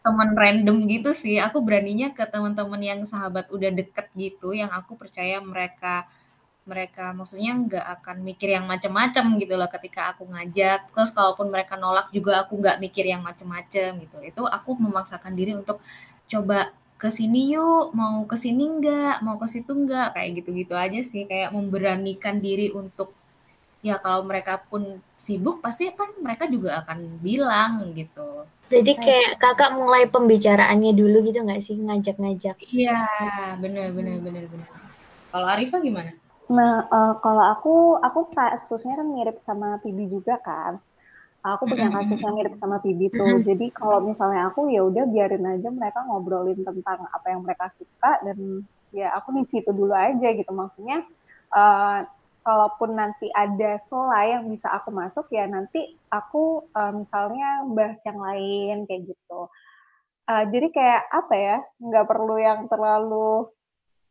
teman 0.04 0.32
random 0.32 0.88
gitu 0.88 1.12
sih, 1.12 1.36
aku 1.36 1.60
beraninya 1.60 2.12
ke 2.16 2.24
teman-teman 2.28 2.80
yang 2.80 3.00
sahabat 3.04 3.48
udah 3.52 3.72
deket 3.72 4.08
gitu, 4.16 4.56
yang 4.56 4.72
aku 4.72 4.96
percaya 4.96 5.36
mereka 5.40 6.08
mereka 6.64 7.12
maksudnya 7.12 7.52
nggak 7.52 7.86
akan 8.00 8.16
mikir 8.24 8.56
yang 8.56 8.64
macam-macam 8.64 9.36
gitu 9.36 9.54
loh 9.60 9.68
ketika 9.68 10.16
aku 10.16 10.24
ngajak. 10.32 10.88
Terus 10.88 11.12
kalaupun 11.12 11.52
mereka 11.52 11.76
nolak 11.76 12.08
juga 12.08 12.40
aku 12.40 12.56
nggak 12.56 12.80
mikir 12.80 13.04
yang 13.04 13.20
macam-macam 13.20 14.00
gitu. 14.00 14.16
Itu 14.24 14.42
aku 14.48 14.76
memaksakan 14.80 15.36
diri 15.36 15.52
untuk 15.52 15.84
coba 16.24 16.72
ke 16.96 17.12
sini 17.12 17.52
yuk 17.52 17.92
mau 17.92 18.24
ke 18.24 18.32
sini 18.32 18.64
nggak 18.80 19.20
mau 19.20 19.36
ke 19.36 19.44
situ 19.44 19.76
nggak 19.76 20.16
kayak 20.16 20.30
gitu-gitu 20.40 20.72
aja 20.72 21.00
sih. 21.04 21.28
Kayak 21.28 21.52
memberanikan 21.52 22.40
diri 22.40 22.72
untuk 22.72 23.12
ya 23.84 24.00
kalau 24.00 24.24
mereka 24.24 24.56
pun 24.56 25.04
sibuk 25.20 25.60
pasti 25.60 25.92
kan 25.92 26.16
mereka 26.24 26.48
juga 26.48 26.80
akan 26.80 27.20
bilang 27.20 27.92
gitu. 27.92 28.48
Jadi 28.72 28.96
kayak 28.96 29.36
kakak 29.36 29.76
mulai 29.76 30.08
pembicaraannya 30.08 30.96
dulu 30.96 31.28
gitu 31.28 31.44
nggak 31.44 31.60
sih? 31.60 31.76
Ngajak-ngajak. 31.76 32.56
Iya 32.72 33.04
bener 33.60 33.92
bener 33.92 34.16
bener 34.24 34.48
bener. 34.48 34.68
Kalau 35.28 35.46
Arifa 35.52 35.84
gimana 35.84 36.23
Nah, 36.52 36.84
uh, 36.92 37.14
kalau 37.24 37.44
aku 37.56 37.74
aku 38.04 38.20
kasusnya 38.36 39.00
kan 39.00 39.08
mirip 39.08 39.40
sama 39.40 39.80
Pibi 39.80 40.12
juga 40.12 40.36
kan. 40.44 40.76
Aku 41.44 41.68
punya 41.68 41.92
kasus 41.92 42.20
yang 42.24 42.36
mirip 42.36 42.56
sama 42.56 42.80
Pibi 42.80 43.12
tuh. 43.12 43.40
Jadi 43.44 43.68
kalau 43.72 44.00
misalnya 44.00 44.48
aku 44.48 44.68
ya 44.72 44.80
udah 44.84 45.04
biarin 45.04 45.44
aja 45.44 45.68
mereka 45.68 46.00
ngobrolin 46.08 46.60
tentang 46.64 47.04
apa 47.08 47.26
yang 47.28 47.44
mereka 47.44 47.68
suka 47.68 48.20
dan 48.24 48.64
ya 48.96 49.12
aku 49.12 49.36
di 49.36 49.44
situ 49.44 49.68
dulu 49.68 49.92
aja 49.92 50.32
gitu. 50.32 50.48
Maksudnya 50.52 51.04
uh, 51.52 52.04
kalaupun 52.44 52.96
nanti 52.96 53.28
ada 53.32 53.80
sola 53.80 54.24
yang 54.24 54.48
bisa 54.48 54.68
aku 54.72 54.92
masuk 54.92 55.32
ya 55.32 55.48
nanti 55.48 55.96
aku 56.12 56.64
uh, 56.76 56.92
misalnya 56.92 57.64
bahas 57.72 58.00
yang 58.04 58.20
lain 58.20 58.76
kayak 58.88 59.12
gitu. 59.12 59.40
Uh, 60.24 60.44
jadi 60.48 60.72
kayak 60.72 61.02
apa 61.12 61.34
ya, 61.36 61.56
nggak 61.76 62.08
perlu 62.08 62.40
yang 62.40 62.64
terlalu 62.72 63.48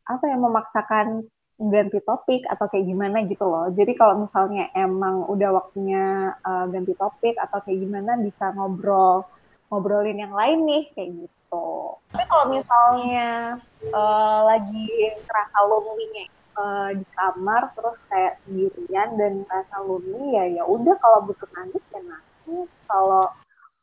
apa 0.06 0.26
yang 0.30 0.41
memaksakan 0.46 1.26
ganti 1.58 2.00
topik 2.02 2.44
atau 2.50 2.66
kayak 2.66 2.86
gimana 2.89 3.24
gitu 3.30 3.46
loh. 3.46 3.70
Jadi 3.70 3.94
kalau 3.94 4.26
misalnya 4.26 4.74
emang 4.74 5.30
udah 5.30 5.50
waktunya 5.54 6.34
uh, 6.42 6.66
ganti 6.70 6.98
topik 6.98 7.38
atau 7.38 7.62
kayak 7.62 7.80
gimana 7.80 8.18
bisa 8.18 8.50
ngobrol 8.58 9.26
ngobrolin 9.70 10.22
yang 10.22 10.34
lain 10.34 10.66
nih 10.66 10.84
kayak 10.94 11.10
gitu. 11.26 11.66
Tapi 12.13 12.26
kalau 12.30 12.46
misalnya 12.50 13.58
uh, 13.89 14.39
lagi 14.50 14.86
ngerasa 15.26 15.58
lonely 15.66 16.30
uh, 16.58 16.89
di 16.94 17.06
kamar 17.18 17.74
terus 17.74 17.98
kayak 18.10 18.38
sendirian 18.46 19.18
dan 19.18 19.42
ngerasa 19.46 19.76
lonely 19.82 20.38
ya 20.38 20.46
ya 20.62 20.63
udah 20.66 20.96
kalau 21.02 21.26
butuh 21.26 21.50
nangis 21.58 21.84
ya 21.89 22.02
nangis. 22.06 22.70
Kalau 22.86 23.26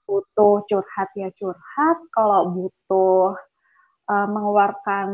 butuh 0.06 0.62
curhat 0.66 1.10
ya 1.18 1.30
curhat. 1.34 1.98
Kalau 2.14 2.50
butuh 2.50 3.34
uh, 4.10 4.26
mengeluarkan 4.26 5.08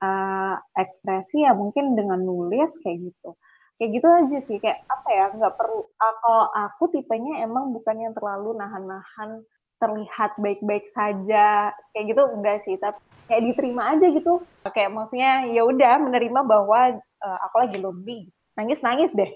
uh, 0.00 0.56
ekspresi 0.80 1.44
ya 1.44 1.52
mungkin 1.52 1.92
dengan 1.92 2.24
nulis 2.24 2.80
kayak 2.80 3.12
gitu. 3.12 3.36
Kayak 3.76 3.90
gitu 3.94 4.08
aja 4.10 4.38
sih 4.42 4.56
kayak 4.58 4.82
apa 4.90 5.08
ya 5.12 5.24
nggak 5.36 5.54
perlu 5.54 5.84
uh, 5.84 6.14
kalau 6.24 6.44
aku 6.50 6.84
tipenya 6.90 7.44
emang 7.44 7.70
bukan 7.76 8.08
yang 8.08 8.12
terlalu 8.16 8.56
nahan-nahan 8.56 9.44
terlihat 9.78 10.34
baik-baik 10.42 10.90
saja 10.90 11.70
kayak 11.94 12.04
gitu 12.10 12.22
enggak 12.34 12.58
sih 12.66 12.74
tapi 12.80 12.98
kayak 13.28 13.44
diterima 13.52 13.94
aja 13.94 14.06
gitu. 14.08 14.42
Kayak 14.72 14.90
maksudnya 14.96 15.46
ya 15.52 15.62
udah 15.62 15.94
menerima 16.00 16.40
bahwa 16.42 16.96
uh, 16.98 17.38
aku 17.46 17.56
lagi 17.68 17.76
lonely 17.78 18.32
nangis 18.58 18.82
nangis 18.82 19.14
deh. 19.14 19.30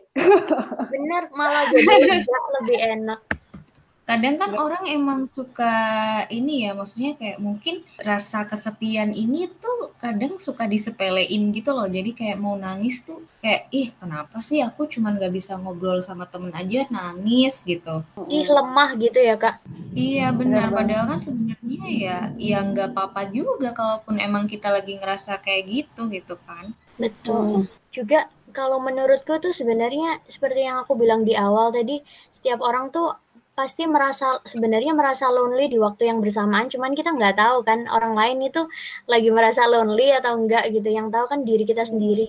Bener 0.92 1.30
malah 1.36 1.70
jadi 1.70 2.18
lebih 2.58 2.78
enak 2.80 3.20
Kadang 4.02 4.34
kan 4.34 4.50
orang 4.58 4.82
emang 4.90 5.30
suka 5.30 5.74
ini 6.26 6.66
ya, 6.66 6.74
maksudnya 6.74 7.14
kayak 7.14 7.38
mungkin 7.38 7.86
rasa 8.02 8.42
kesepian 8.50 9.14
ini 9.14 9.46
tuh 9.46 9.94
kadang 9.94 10.42
suka 10.42 10.66
disepelein 10.66 11.54
gitu 11.54 11.70
loh. 11.70 11.86
Jadi 11.86 12.10
kayak 12.10 12.42
mau 12.42 12.58
nangis 12.58 13.06
tuh 13.06 13.22
kayak 13.38 13.70
ih 13.70 13.94
kenapa 13.94 14.42
sih 14.42 14.58
aku 14.58 14.90
cuman 14.90 15.22
gak 15.22 15.30
bisa 15.30 15.54
ngobrol 15.54 16.02
sama 16.02 16.26
temen 16.26 16.50
aja 16.50 16.82
nangis 16.90 17.62
gitu. 17.62 18.02
Ih 18.26 18.50
lemah 18.50 18.98
gitu 18.98 19.22
ya 19.22 19.38
kak. 19.38 19.62
Iya 19.94 20.34
benar. 20.34 20.74
Padahal 20.74 21.06
kan 21.06 21.20
sebenarnya 21.22 21.84
ya 21.86 22.18
ya 22.34 22.58
nggak 22.58 22.98
apa-apa 22.98 23.30
juga 23.30 23.70
kalaupun 23.70 24.18
emang 24.18 24.50
kita 24.50 24.66
lagi 24.66 24.98
ngerasa 24.98 25.38
kayak 25.38 25.62
gitu 25.70 26.10
gitu 26.10 26.34
kan. 26.42 26.74
Betul. 26.98 27.70
Juga 27.94 28.26
kalau 28.52 28.82
menurutku 28.82 29.38
tuh 29.40 29.54
sebenarnya 29.54 30.20
seperti 30.28 30.68
yang 30.68 30.84
aku 30.84 30.92
bilang 30.98 31.24
di 31.24 31.32
awal 31.32 31.72
tadi, 31.72 32.04
setiap 32.28 32.60
orang 32.60 32.92
tuh 32.92 33.14
pasti 33.52 33.84
merasa 33.84 34.40
sebenarnya 34.48 34.96
merasa 34.96 35.28
lonely 35.28 35.68
di 35.68 35.76
waktu 35.76 36.08
yang 36.08 36.24
bersamaan. 36.24 36.72
Cuman 36.72 36.96
kita 36.96 37.12
nggak 37.12 37.36
tahu 37.36 37.60
kan 37.62 37.84
orang 37.92 38.16
lain 38.16 38.48
itu 38.48 38.64
lagi 39.04 39.28
merasa 39.28 39.68
lonely 39.68 40.08
atau 40.12 40.40
enggak 40.40 40.64
gitu. 40.72 40.88
Yang 40.88 41.08
tahu 41.12 41.24
kan 41.28 41.40
diri 41.44 41.64
kita 41.68 41.84
sendiri. 41.84 42.28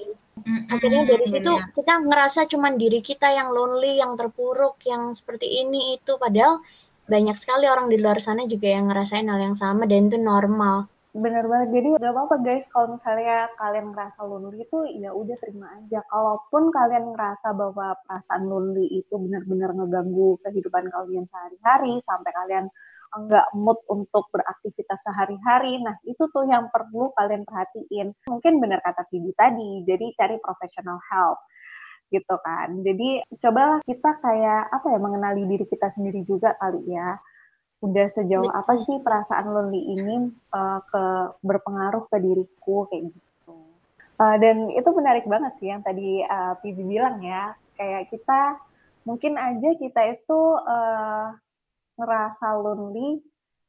Akhirnya 0.67 1.07
dari 1.07 1.23
situ 1.23 1.51
kita 1.71 2.03
ngerasa 2.03 2.45
cuman 2.51 2.75
diri 2.75 2.99
kita 2.99 3.31
yang 3.31 3.55
lonely 3.55 4.03
yang 4.03 4.19
terpuruk 4.19 4.77
yang 4.83 5.15
seperti 5.15 5.63
ini 5.63 5.95
itu. 5.95 6.19
Padahal 6.19 6.59
banyak 7.07 7.35
sekali 7.35 7.67
orang 7.67 7.91
di 7.91 7.99
luar 7.99 8.19
sana 8.23 8.47
juga 8.47 8.71
yang 8.71 8.87
ngerasain 8.91 9.27
hal 9.27 9.39
yang 9.39 9.57
sama 9.59 9.83
dan 9.87 10.07
itu 10.07 10.19
normal 10.19 10.87
Bener 11.13 11.45
banget. 11.45 11.69
Jadi 11.77 11.87
gak 12.01 12.09
apa-apa 12.09 12.35
guys 12.41 12.65
kalau 12.73 12.97
misalnya 12.97 13.45
kalian 13.61 13.93
ngerasa 13.93 14.19
lonely 14.25 14.65
itu 14.65 14.77
ya 14.97 15.13
udah 15.13 15.37
terima 15.37 15.69
aja. 15.77 16.01
Kalaupun 16.09 16.73
kalian 16.73 17.13
ngerasa 17.13 17.53
bahwa 17.53 17.93
perasaan 18.01 18.49
lonely 18.49 18.89
itu 18.89 19.13
benar-benar 19.21 19.77
ngeganggu 19.77 20.41
kehidupan 20.41 20.89
kalian 20.89 21.29
sehari-hari 21.29 22.01
sampai 22.01 22.33
kalian 22.33 22.65
enggak 23.13 23.45
mood 23.53 23.77
untuk 23.93 24.25
beraktivitas 24.33 25.05
sehari-hari. 25.05 25.77
Nah, 25.85 25.93
itu 26.01 26.25
tuh 26.33 26.49
yang 26.49 26.73
perlu 26.73 27.13
kalian 27.13 27.45
perhatiin. 27.45 28.17
Mungkin 28.25 28.57
benar 28.57 28.81
kata 28.81 29.05
Tibi 29.05 29.37
tadi, 29.37 29.85
jadi 29.85 30.17
cari 30.17 30.41
professional 30.41 30.97
help 31.13 31.45
gitu 32.09 32.35
kan. 32.41 32.81
Jadi 32.81 33.21
cobalah 33.37 33.85
kita 33.85 34.17
kayak 34.17 34.69
apa 34.69 34.85
ya 34.89 34.97
mengenali 34.97 35.45
diri 35.45 35.65
kita 35.69 35.93
sendiri 35.93 36.25
juga 36.25 36.57
kali 36.57 36.89
ya 36.89 37.17
udah 37.83 38.07
sejauh 38.07 38.47
apa 38.47 38.79
sih 38.79 39.03
perasaan 39.03 39.51
lonely 39.51 39.91
ini 39.91 40.31
uh, 40.55 40.79
ke 40.87 41.03
berpengaruh 41.43 42.07
ke 42.07 42.15
diriku 42.23 42.87
kayak 42.87 43.11
gitu. 43.11 43.55
Uh, 44.15 44.39
dan 44.39 44.71
itu 44.71 44.87
menarik 44.95 45.27
banget 45.27 45.51
sih 45.59 45.67
yang 45.67 45.83
tadi 45.83 46.23
uh, 46.23 46.55
Pibi 46.63 46.79
bilang 46.87 47.19
ya, 47.19 47.51
kayak 47.75 48.07
kita 48.07 48.55
mungkin 49.03 49.35
aja 49.35 49.75
kita 49.75 50.15
itu 50.15 50.41
uh, 50.63 51.35
ngerasa 51.99 52.55
lonely, 52.55 53.19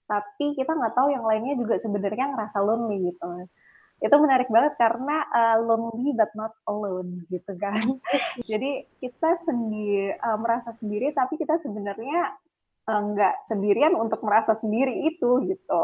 tapi 0.07 0.55
kita 0.55 0.79
nggak 0.79 0.95
tahu 0.95 1.11
yang 1.11 1.27
lainnya 1.27 1.59
juga 1.59 1.75
sebenarnya 1.75 2.39
ngerasa 2.39 2.63
lonely 2.63 3.11
gitu. 3.11 3.51
Itu 3.99 4.15
menarik 4.23 4.47
banget 4.47 4.79
karena 4.79 5.27
uh, 5.27 5.59
lonely 5.59 6.15
but 6.15 6.31
not 6.39 6.55
alone 6.71 7.27
gitu 7.35 7.51
kan. 7.59 7.99
Jadi 8.51 8.87
kita 9.03 9.35
sendiri 9.43 10.15
uh, 10.23 10.39
merasa 10.39 10.71
sendiri, 10.71 11.11
tapi 11.11 11.35
kita 11.35 11.59
sebenarnya 11.59 12.44
nggak 12.89 13.41
sendirian 13.45 13.97
untuk 13.97 14.21
merasa 14.21 14.53
sendiri 14.53 15.09
itu 15.09 15.45
gitu. 15.49 15.83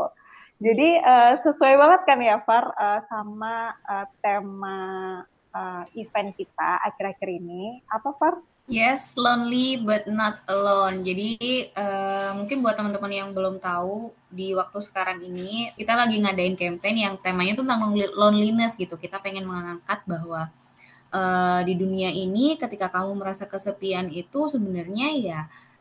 Jadi 0.60 1.00
uh, 1.00 1.40
sesuai 1.40 1.74
banget 1.80 2.00
kan 2.04 2.18
ya 2.20 2.36
Far 2.44 2.76
uh, 2.76 3.00
sama 3.08 3.72
uh, 3.88 4.06
tema 4.20 4.78
uh, 5.56 5.84
event 5.96 6.36
kita 6.36 6.84
akhir-akhir 6.84 7.28
ini. 7.40 7.80
Apa 7.88 8.12
Far? 8.20 8.34
Yes, 8.70 9.18
lonely 9.18 9.82
but 9.82 10.06
not 10.06 10.44
alone. 10.46 11.02
Jadi 11.02 11.72
uh, 11.74 12.36
mungkin 12.38 12.62
buat 12.62 12.76
teman-teman 12.78 13.10
yang 13.10 13.28
belum 13.32 13.58
tahu 13.58 14.14
di 14.30 14.54
waktu 14.54 14.78
sekarang 14.84 15.24
ini 15.24 15.74
kita 15.74 15.96
lagi 15.96 16.22
ngadain 16.22 16.54
campaign 16.54 16.96
yang 17.08 17.14
temanya 17.18 17.58
tentang 17.58 17.82
loneliness 18.14 18.76
gitu. 18.78 18.94
Kita 18.94 19.18
pengen 19.18 19.48
mengangkat 19.48 20.04
bahwa 20.06 20.52
uh, 21.10 21.60
di 21.66 21.74
dunia 21.74 22.14
ini 22.14 22.54
ketika 22.60 22.92
kamu 22.92 23.18
merasa 23.18 23.48
kesepian 23.48 24.06
itu 24.12 24.46
sebenarnya 24.46 25.08
ya 25.18 25.40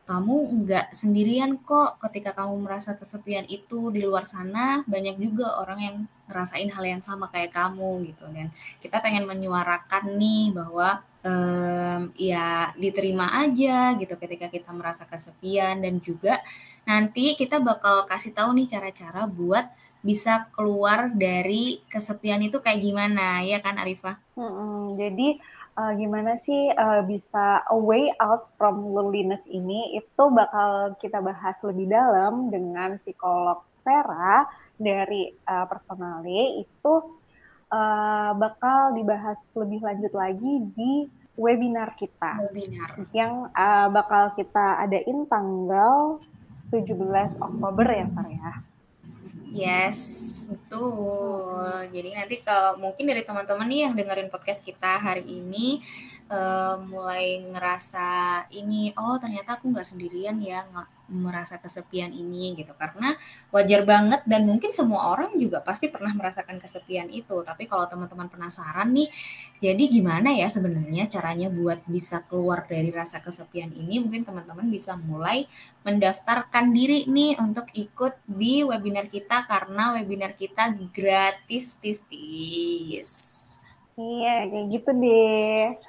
kamu 0.10 0.66
nggak 0.66 0.98
sendirian 0.98 1.62
kok 1.62 2.02
ketika 2.10 2.34
kamu 2.34 2.66
merasa 2.66 2.98
kesepian 2.98 3.46
itu 3.46 3.94
di 3.94 4.02
luar 4.02 4.26
sana. 4.26 4.82
Banyak 4.90 5.22
juga 5.22 5.62
orang 5.62 5.80
yang 5.80 5.96
ngerasain 6.26 6.66
hal 6.74 6.82
yang 6.82 7.02
sama 7.06 7.30
kayak 7.30 7.54
kamu 7.54 8.10
gitu. 8.10 8.26
Dan 8.34 8.50
kita 8.82 9.06
pengen 9.06 9.30
menyuarakan 9.30 10.18
nih 10.18 10.50
bahwa 10.50 11.06
um, 11.22 12.10
ya 12.18 12.74
diterima 12.74 13.38
aja 13.38 13.94
gitu 14.02 14.18
ketika 14.18 14.50
kita 14.50 14.74
merasa 14.74 15.06
kesepian. 15.06 15.78
Dan 15.78 16.02
juga 16.02 16.42
nanti 16.90 17.38
kita 17.38 17.62
bakal 17.62 18.10
kasih 18.10 18.34
tahu 18.34 18.58
nih 18.58 18.66
cara-cara 18.66 19.30
buat 19.30 19.70
bisa 20.02 20.50
keluar 20.56 21.12
dari 21.14 21.86
kesepian 21.86 22.42
itu 22.42 22.58
kayak 22.66 22.82
gimana. 22.82 23.46
Ya 23.46 23.62
kan 23.62 23.78
Arifah? 23.78 24.18
Hmm, 24.34 24.98
jadi 24.98 25.38
uh, 25.80 25.92
gimana 25.96 26.36
sih 26.36 26.68
uh, 26.76 27.02
bisa 27.08 27.64
a 27.72 27.78
way 27.80 28.12
out 28.20 28.52
from 28.60 28.92
loneliness 28.92 29.48
ini 29.48 29.96
itu 29.96 30.24
bakal 30.36 31.00
kita 31.00 31.24
bahas 31.24 31.56
lebih 31.64 31.88
dalam 31.88 32.52
dengan 32.52 33.00
psikolog 33.00 33.64
Vera 33.80 34.44
dari 34.76 35.32
uh, 35.48 35.64
Personale 35.72 36.60
itu 36.60 36.94
uh, 37.72 38.32
bakal 38.36 39.00
dibahas 39.00 39.40
lebih 39.56 39.80
lanjut 39.80 40.12
lagi 40.12 40.54
di 40.76 41.08
webinar 41.40 41.96
kita 41.96 42.44
webinar. 42.52 43.00
yang 43.16 43.48
uh, 43.56 43.88
bakal 43.88 44.36
kita 44.36 44.84
adain 44.84 45.24
tanggal 45.32 46.20
17 46.76 46.92
Oktober 47.40 47.88
ya 47.88 48.06
Pak 48.12 48.28
ya. 48.28 48.52
Yes, 49.50 50.46
betul. 50.46 51.90
Jadi 51.90 52.10
nanti 52.14 52.36
kalau 52.46 52.78
mungkin 52.78 53.10
dari 53.10 53.26
teman-teman 53.26 53.66
nih 53.66 53.90
yang 53.90 53.94
dengerin 53.98 54.30
podcast 54.30 54.62
kita 54.62 55.02
hari 55.02 55.26
ini 55.26 55.82
uh, 56.30 56.78
mulai 56.86 57.44
ngerasa 57.50 58.08
ini, 58.54 58.94
oh 58.96 59.18
ternyata 59.18 59.58
aku 59.58 59.74
nggak 59.74 59.88
sendirian 59.88 60.38
ya, 60.40 60.64
nggak 60.70 60.88
merasa 61.10 61.58
kesepian 61.58 62.14
ini 62.14 62.54
gitu. 62.54 62.72
Karena 62.78 63.18
wajar 63.50 63.82
banget 63.84 64.22
dan 64.30 64.46
mungkin 64.46 64.70
semua 64.70 65.10
orang 65.18 65.34
juga 65.36 65.60
pasti 65.60 65.90
pernah 65.90 66.14
merasakan 66.14 66.62
kesepian 66.62 67.10
itu. 67.10 67.42
Tapi 67.42 67.66
kalau 67.66 67.90
teman-teman 67.90 68.30
penasaran 68.30 68.94
nih 68.94 69.10
jadi 69.60 69.84
gimana 69.90 70.32
ya 70.38 70.48
sebenarnya 70.48 71.10
caranya 71.10 71.50
buat 71.50 71.82
bisa 71.90 72.24
keluar 72.30 72.70
dari 72.70 72.94
rasa 72.94 73.20
kesepian 73.20 73.74
ini? 73.74 73.98
Mungkin 74.00 74.24
teman-teman 74.24 74.70
bisa 74.70 74.96
mulai 74.96 75.50
mendaftarkan 75.84 76.72
diri 76.72 77.10
nih 77.10 77.42
untuk 77.42 77.68
ikut 77.74 78.22
di 78.30 78.62
webinar 78.62 79.10
kita 79.10 79.50
karena 79.50 79.98
webinar 79.98 80.38
kita 80.38 80.78
gratis 80.94 81.76
tis 81.82 82.06
tis. 82.06 83.12
Iya 84.00 84.48
kayak 84.48 84.66
gitu 84.72 84.90
deh 84.96 85.89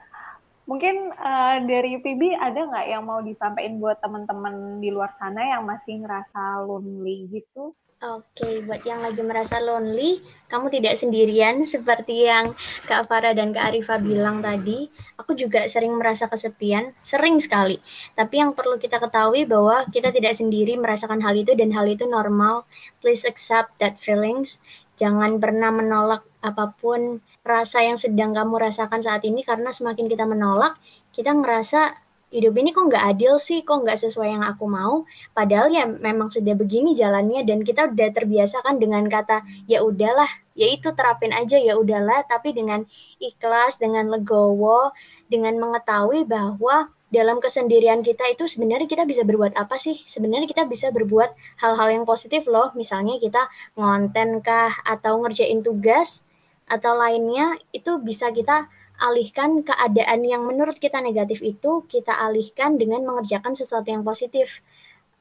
Mungkin 0.70 1.10
uh, 1.18 1.66
dari 1.66 1.98
PB 1.98 2.38
ada 2.38 2.62
nggak 2.62 2.86
yang 2.86 3.02
mau 3.02 3.18
disampaikan 3.18 3.82
buat 3.82 3.98
teman-teman 3.98 4.78
di 4.78 4.94
luar 4.94 5.10
sana 5.18 5.42
yang 5.58 5.66
masih 5.66 5.98
ngerasa 5.98 6.62
lonely 6.62 7.26
gitu? 7.26 7.74
Oke, 8.00 8.64
buat 8.64 8.80
yang 8.86 9.04
lagi 9.04 9.20
merasa 9.20 9.60
lonely, 9.60 10.24
kamu 10.46 10.72
tidak 10.72 10.94
sendirian 10.94 11.60
seperti 11.74 12.30
yang 12.30 12.54
Kak 12.86 13.10
Farah 13.10 13.34
dan 13.34 13.50
Kak 13.50 13.74
Arifa 13.74 13.98
bilang 13.98 14.38
tadi. 14.40 14.86
Aku 15.18 15.34
juga 15.34 15.66
sering 15.66 15.98
merasa 15.98 16.30
kesepian, 16.30 16.94
sering 17.02 17.42
sekali. 17.42 17.82
Tapi 18.14 18.38
yang 18.38 18.54
perlu 18.54 18.78
kita 18.78 19.02
ketahui 19.02 19.50
bahwa 19.50 19.84
kita 19.90 20.14
tidak 20.14 20.38
sendiri 20.38 20.78
merasakan 20.78 21.18
hal 21.20 21.34
itu 21.34 21.52
dan 21.58 21.74
hal 21.74 21.84
itu 21.90 22.06
normal. 22.06 22.62
Please 23.02 23.26
accept 23.26 23.74
that 23.82 23.98
feelings. 23.98 24.62
Jangan 24.96 25.36
pernah 25.36 25.74
menolak 25.74 26.24
apa 26.40 26.72
pun 26.78 27.20
rasa 27.50 27.82
yang 27.82 27.98
sedang 27.98 28.30
kamu 28.30 28.62
rasakan 28.70 29.02
saat 29.02 29.26
ini 29.26 29.42
karena 29.42 29.74
semakin 29.74 30.06
kita 30.06 30.22
menolak, 30.22 30.78
kita 31.10 31.34
ngerasa 31.34 31.98
hidup 32.30 32.54
ini 32.62 32.70
kok 32.70 32.86
nggak 32.86 33.04
adil 33.10 33.42
sih, 33.42 33.66
kok 33.66 33.82
nggak 33.82 33.98
sesuai 33.98 34.38
yang 34.38 34.44
aku 34.46 34.70
mau. 34.70 35.02
Padahal 35.34 35.68
ya 35.74 35.84
memang 35.90 36.30
sudah 36.30 36.54
begini 36.54 36.94
jalannya 36.94 37.42
dan 37.42 37.66
kita 37.66 37.90
udah 37.90 38.08
terbiasa 38.14 38.62
kan 38.62 38.78
dengan 38.78 39.10
kata 39.10 39.42
ya 39.66 39.82
udahlah, 39.82 40.30
ya 40.54 40.70
itu 40.70 40.94
terapin 40.94 41.34
aja 41.34 41.58
ya 41.58 41.74
udahlah. 41.74 42.22
Tapi 42.30 42.54
dengan 42.54 42.86
ikhlas, 43.18 43.82
dengan 43.82 44.06
legowo, 44.08 44.94
dengan 45.26 45.58
mengetahui 45.58 46.22
bahwa 46.24 46.94
dalam 47.10 47.42
kesendirian 47.42 48.06
kita 48.06 48.22
itu 48.30 48.46
sebenarnya 48.46 48.86
kita 48.86 49.02
bisa 49.02 49.26
berbuat 49.26 49.58
apa 49.58 49.82
sih? 49.82 49.98
Sebenarnya 50.06 50.46
kita 50.46 50.70
bisa 50.70 50.94
berbuat 50.94 51.34
hal-hal 51.58 51.90
yang 51.90 52.04
positif 52.06 52.46
loh. 52.46 52.70
Misalnya 52.78 53.18
kita 53.18 53.50
ngonten 53.74 54.38
kah 54.38 54.70
atau 54.86 55.18
ngerjain 55.18 55.66
tugas 55.66 56.22
atau 56.70 56.94
lainnya 56.94 57.58
itu 57.74 57.98
bisa 57.98 58.30
kita 58.30 58.70
alihkan 59.00 59.66
keadaan 59.66 60.22
yang 60.22 60.46
menurut 60.46 60.78
kita 60.78 61.02
negatif 61.02 61.42
itu 61.42 61.82
kita 61.90 62.14
alihkan 62.14 62.78
dengan 62.78 63.02
mengerjakan 63.02 63.58
sesuatu 63.58 63.90
yang 63.90 64.06
positif. 64.06 64.62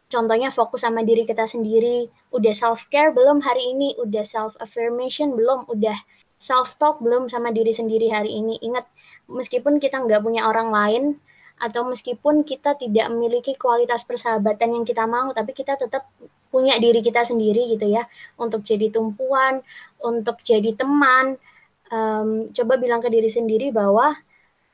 Contohnya 0.09 0.49
fokus 0.53 0.85
sama 0.85 1.01
diri 1.05 1.25
kita 1.25 1.45
sendiri, 1.45 2.09
udah 2.33 2.53
self 2.53 2.89
care 2.93 3.13
belum 3.13 3.45
hari 3.45 3.73
ini, 3.73 3.95
udah 3.97 4.25
self 4.25 4.53
affirmation 4.62 5.33
belum, 5.33 5.69
udah 5.69 5.95
self 6.35 6.75
talk 6.81 6.97
belum 6.99 7.29
sama 7.29 7.53
diri 7.53 7.69
sendiri 7.69 8.09
hari 8.09 8.35
ini. 8.41 8.57
Ingat, 8.62 8.89
meskipun 9.29 9.77
kita 9.77 10.01
nggak 10.01 10.21
punya 10.25 10.49
orang 10.49 10.73
lain 10.73 11.03
atau 11.62 11.85
meskipun 11.85 12.41
kita 12.41 12.73
tidak 12.79 13.12
memiliki 13.13 13.53
kualitas 13.53 14.01
persahabatan 14.07 14.81
yang 14.81 14.83
kita 14.88 15.05
mau, 15.05 15.29
tapi 15.29 15.53
kita 15.53 15.77
tetap 15.77 16.09
punya 16.49 16.77
diri 16.81 16.99
kita 17.05 17.21
sendiri 17.25 17.69
gitu 17.73 17.85
ya, 17.89 18.05
untuk 18.41 18.65
jadi 18.65 18.89
tumpuan, 18.89 19.62
untuk 20.01 20.41
jadi 20.41 20.73
teman, 20.73 21.38
um, 21.93 22.49
coba 22.53 22.73
bilang 22.77 23.01
ke 23.01 23.09
diri 23.09 23.29
sendiri 23.29 23.69
bahwa 23.73 24.17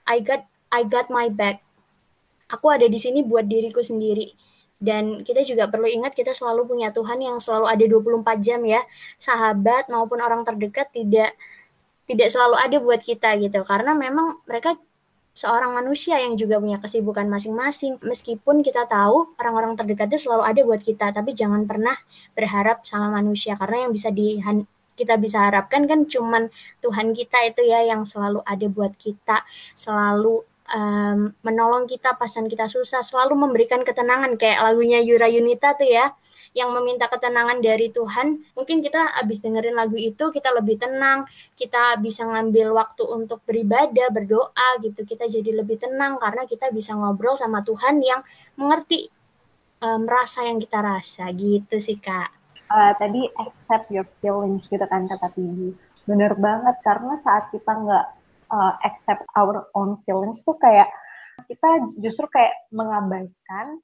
I 0.07 0.21
got 0.21 0.45
I 0.71 0.83
got 0.85 1.07
my 1.09 1.31
back. 1.31 1.63
Aku 2.51 2.69
ada 2.69 2.85
di 2.85 2.99
sini 3.01 3.25
buat 3.25 3.47
diriku 3.47 3.81
sendiri. 3.81 4.29
Dan 4.75 5.23
kita 5.23 5.41
juga 5.47 5.71
perlu 5.71 5.87
ingat 5.87 6.13
kita 6.13 6.35
selalu 6.35 6.67
punya 6.75 6.91
Tuhan 6.91 7.17
yang 7.23 7.39
selalu 7.39 7.65
ada 7.65 7.85
24 7.87 8.37
jam 8.43 8.61
ya. 8.67 8.83
Sahabat 9.17 9.89
maupun 9.89 10.19
orang 10.21 10.43
terdekat 10.45 10.91
tidak 10.93 11.33
tidak 12.05 12.29
selalu 12.29 12.55
ada 12.59 12.77
buat 12.77 13.01
kita 13.01 13.39
gitu. 13.41 13.65
Karena 13.65 13.97
memang 13.97 14.43
mereka 14.45 14.77
seorang 15.35 15.75
manusia 15.75 16.15
yang 16.17 16.39
juga 16.39 16.57
punya 16.63 16.79
kesibukan 16.79 17.27
masing-masing. 17.27 17.99
Meskipun 17.99 18.63
kita 18.63 18.87
tahu 18.87 19.35
orang-orang 19.35 19.75
terdekatnya 19.75 20.15
selalu 20.15 20.43
ada 20.47 20.61
buat 20.63 20.81
kita, 20.81 21.11
tapi 21.11 21.35
jangan 21.35 21.67
pernah 21.67 21.93
berharap 22.33 22.87
sama 22.87 23.19
manusia 23.19 23.59
karena 23.59 23.85
yang 23.85 23.91
bisa 23.91 24.09
di 24.09 24.39
kita 24.95 25.19
bisa 25.19 25.51
harapkan 25.51 25.83
kan 25.91 26.07
cuman 26.07 26.47
Tuhan 26.79 27.11
kita 27.11 27.43
itu 27.43 27.67
ya 27.67 27.83
yang 27.83 28.07
selalu 28.07 28.39
ada 28.47 28.67
buat 28.71 28.95
kita, 28.95 29.43
selalu 29.75 30.47
um, 30.71 31.33
menolong 31.43 31.85
kita 31.85 32.15
pasan 32.15 32.47
kita 32.47 32.65
susah, 32.71 33.03
selalu 33.03 33.35
memberikan 33.35 33.83
ketenangan 33.83 34.39
kayak 34.39 34.63
lagunya 34.63 35.03
Yura 35.03 35.29
Yunita 35.29 35.75
tuh 35.75 35.85
ya, 35.85 36.13
yang 36.55 36.71
meminta 36.71 37.11
ketenangan 37.11 37.59
dari 37.59 37.91
Tuhan. 37.91 38.41
Mungkin 38.55 38.79
kita 38.79 39.19
habis 39.19 39.43
dengerin 39.43 39.75
lagu 39.75 39.99
itu 39.99 40.31
kita 40.31 40.49
lebih 40.55 40.79
tenang, 40.79 41.27
kita 41.59 41.99
bisa 41.99 42.25
ngambil 42.25 42.73
waktu 42.73 43.03
untuk 43.05 43.43
beribadah, 43.43 44.09
berdoa 44.09 44.69
gitu. 44.81 45.03
Kita 45.03 45.27
jadi 45.27 45.61
lebih 45.61 45.77
tenang 45.77 46.17
karena 46.17 46.47
kita 46.47 46.71
bisa 46.71 46.95
ngobrol 46.95 47.35
sama 47.35 47.61
Tuhan 47.61 47.99
yang 48.01 48.23
mengerti 48.55 49.11
um, 49.83 50.07
yang 50.41 50.57
kita 50.57 50.79
rasa 50.81 51.29
gitu 51.35 51.77
sih 51.77 51.99
Kak 51.99 52.45
uh, 52.69 52.91
tadi 52.97 53.29
accept 53.37 53.91
your 53.93 54.07
feelings 54.21 54.65
gitu 54.69 54.83
kan 54.85 55.05
kata 55.05 55.31
Tibi. 55.33 55.75
Bener 56.05 56.37
banget 56.37 56.75
karena 56.85 57.17
saat 57.21 57.49
kita 57.49 57.71
nggak 57.71 58.05
uh, 58.51 58.73
accept 58.83 59.23
our 59.37 59.69
own 59.77 59.97
feelings 60.03 60.43
tuh 60.43 60.57
kayak 60.59 60.89
kita 61.45 61.69
justru 61.99 62.25
kayak 62.31 62.55
mengabaikan 62.71 63.79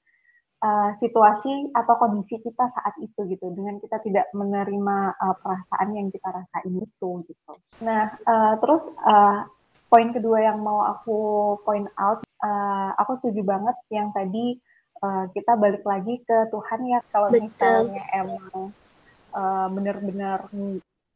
uh, 0.63 0.95
situasi 0.97 1.73
atau 1.75 1.95
kondisi 1.99 2.39
kita 2.39 2.65
saat 2.71 2.95
itu 3.03 3.27
gitu 3.27 3.51
dengan 3.51 3.77
kita 3.81 3.99
tidak 4.05 4.25
menerima 4.31 4.97
uh, 5.19 5.35
perasaan 5.41 5.89
yang 5.93 6.07
kita 6.09 6.29
rasain 6.31 6.73
itu 6.79 7.09
gitu. 7.27 7.53
Nah 7.83 8.15
uh, 8.23 8.55
terus 8.63 8.87
uh, 9.03 9.45
poin 9.91 10.15
kedua 10.15 10.39
yang 10.39 10.63
mau 10.63 10.87
aku 10.87 11.19
point 11.67 11.91
out, 11.99 12.23
uh, 12.39 12.95
aku 12.95 13.19
setuju 13.19 13.43
banget 13.43 13.75
yang 13.91 14.15
tadi 14.15 14.55
uh, 15.03 15.27
kita 15.35 15.59
balik 15.59 15.83
lagi 15.83 16.23
ke 16.23 16.47
Tuhan 16.47 16.79
ya 16.87 16.99
kalau 17.11 17.27
misalnya 17.27 18.03
emang 18.15 18.71
uh, 19.35 19.67
benar-benar 19.67 20.47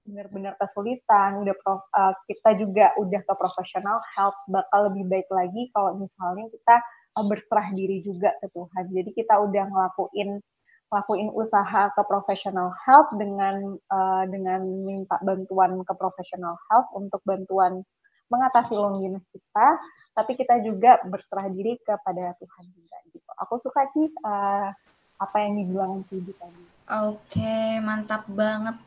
benar-benar 0.05 0.53
kesulitan, 0.61 1.41
udah 1.41 1.55
prof, 1.65 1.81
uh, 1.97 2.13
kita 2.29 2.53
juga 2.61 2.93
udah 3.01 3.21
ke 3.25 3.33
profesional 3.35 3.97
help 4.13 4.37
bakal 4.45 4.93
lebih 4.93 5.09
baik 5.09 5.29
lagi 5.33 5.73
kalau 5.73 5.97
misalnya 5.97 6.45
kita 6.53 6.75
uh, 7.17 7.25
berserah 7.25 7.73
diri 7.73 8.05
juga 8.05 8.37
ke 8.37 8.47
Tuhan. 8.53 8.85
Jadi 8.93 9.09
kita 9.17 9.41
udah 9.41 9.65
ngelakuin 9.65 10.39
ngelakuin 10.85 11.33
usaha 11.33 11.89
ke 11.97 12.01
profesional 12.05 12.69
help 12.85 13.09
dengan 13.17 13.75
uh, 13.89 14.23
dengan 14.29 14.61
minta 14.85 15.17
bantuan 15.25 15.81
ke 15.81 15.93
profesional 15.97 16.55
help 16.69 16.93
untuk 16.93 17.19
bantuan 17.25 17.81
mengatasi 18.29 18.77
loneliness 18.77 19.25
kita, 19.33 19.67
tapi 20.13 20.37
kita 20.37 20.61
juga 20.61 21.01
berserah 21.05 21.49
diri 21.49 21.81
kepada 21.81 22.37
Tuhan 22.37 22.65
juga 22.73 22.97
gitu. 23.09 23.31
Aku 23.41 23.57
suka 23.57 23.89
sih 23.89 24.05
uh, 24.21 24.69
apa 25.15 25.37
yang 25.41 25.57
dibilang 25.57 26.05
tadi. 26.05 26.63
Oke, 26.85 27.81
mantap 27.81 28.29
banget. 28.29 28.77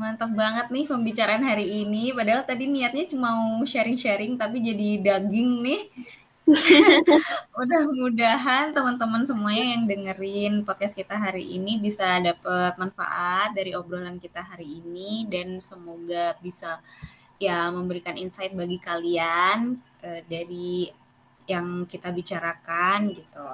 Mantap 0.00 0.32
banget 0.32 0.72
nih 0.72 0.88
pembicaraan 0.88 1.44
hari 1.44 1.84
ini. 1.84 2.08
Padahal 2.16 2.40
tadi 2.48 2.64
niatnya 2.64 3.04
cuma 3.12 3.36
mau 3.36 3.60
sharing-sharing, 3.60 4.40
tapi 4.40 4.64
jadi 4.64 4.88
daging 4.96 5.60
nih. 5.60 5.82
Mudah-mudahan 7.60 8.72
teman-teman 8.72 9.28
semuanya 9.28 9.76
yang 9.76 9.84
dengerin 9.84 10.64
podcast 10.64 10.96
kita 10.96 11.20
hari 11.20 11.44
ini 11.44 11.76
bisa 11.76 12.16
dapat 12.16 12.80
manfaat 12.80 13.52
dari 13.52 13.76
obrolan 13.76 14.16
kita 14.16 14.40
hari 14.40 14.80
ini 14.80 15.28
dan 15.28 15.60
semoga 15.60 16.32
bisa 16.40 16.80
ya 17.36 17.68
memberikan 17.68 18.16
insight 18.16 18.56
bagi 18.56 18.80
kalian 18.80 19.84
uh, 20.00 20.20
dari 20.24 20.88
yang 21.44 21.84
kita 21.84 22.08
bicarakan 22.08 23.12
gitu. 23.12 23.46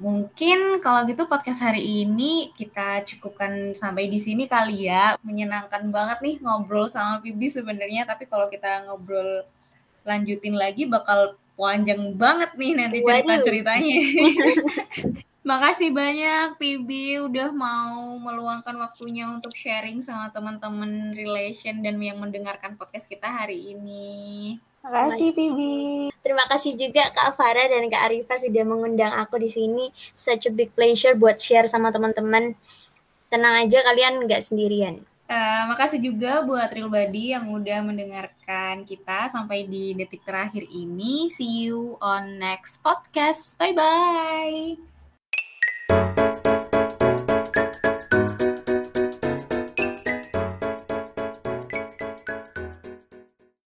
Mungkin 0.00 0.80
kalau 0.80 1.04
gitu 1.04 1.28
podcast 1.28 1.60
hari 1.60 1.84
ini 2.08 2.56
kita 2.56 3.04
cukupkan 3.04 3.76
sampai 3.76 4.08
di 4.08 4.16
sini 4.16 4.48
kali 4.48 4.88
ya. 4.88 5.20
Menyenangkan 5.20 5.92
banget 5.92 6.24
nih 6.24 6.36
ngobrol 6.40 6.88
sama 6.88 7.20
Bibi 7.20 7.52
sebenarnya, 7.52 8.08
tapi 8.08 8.24
kalau 8.24 8.48
kita 8.48 8.88
ngobrol 8.88 9.44
lanjutin 10.08 10.56
lagi 10.56 10.88
bakal 10.88 11.36
panjang 11.52 12.16
banget 12.16 12.56
nih 12.56 12.72
nanti 12.72 13.04
cerita-ceritanya. 13.04 13.98
Makasih 15.50 15.92
banyak 15.92 16.56
Bibi 16.56 17.20
udah 17.20 17.52
mau 17.52 18.16
meluangkan 18.16 18.80
waktunya 18.80 19.28
untuk 19.28 19.52
sharing 19.52 20.00
sama 20.00 20.32
teman-teman 20.32 21.12
relation 21.12 21.76
dan 21.84 22.00
yang 22.00 22.16
mendengarkan 22.16 22.72
podcast 22.80 23.04
kita 23.04 23.28
hari 23.28 23.76
ini. 23.76 24.56
Terima 24.80 25.12
kasih 25.12 25.28
Bibi. 25.36 25.74
Terima 26.24 26.44
kasih 26.48 26.72
juga 26.72 27.12
Kak 27.12 27.36
Farah 27.36 27.68
dan 27.68 27.84
Kak 27.92 28.02
Arifa 28.08 28.40
sudah 28.40 28.64
mengundang 28.64 29.12
aku 29.12 29.36
di 29.36 29.52
sini. 29.52 29.92
Such 30.16 30.48
a 30.48 30.52
big 30.52 30.72
pleasure 30.72 31.12
buat 31.12 31.36
share 31.36 31.68
sama 31.68 31.92
teman-teman. 31.92 32.56
Tenang 33.28 33.68
aja 33.68 33.84
kalian 33.84 34.24
nggak 34.24 34.40
sendirian. 34.40 35.04
Uh, 35.30 35.70
makasih 35.70 36.02
juga 36.02 36.42
buat 36.42 36.74
Real 36.74 36.90
Body 36.90 37.38
yang 37.38 37.46
udah 37.54 37.86
mendengarkan 37.86 38.82
kita 38.82 39.30
sampai 39.30 39.62
di 39.62 39.94
detik 39.94 40.26
terakhir 40.26 40.66
ini. 40.66 41.30
See 41.30 41.70
you 41.70 41.94
on 42.02 42.42
next 42.42 42.82
podcast. 42.82 43.54
Bye-bye. 43.54 44.99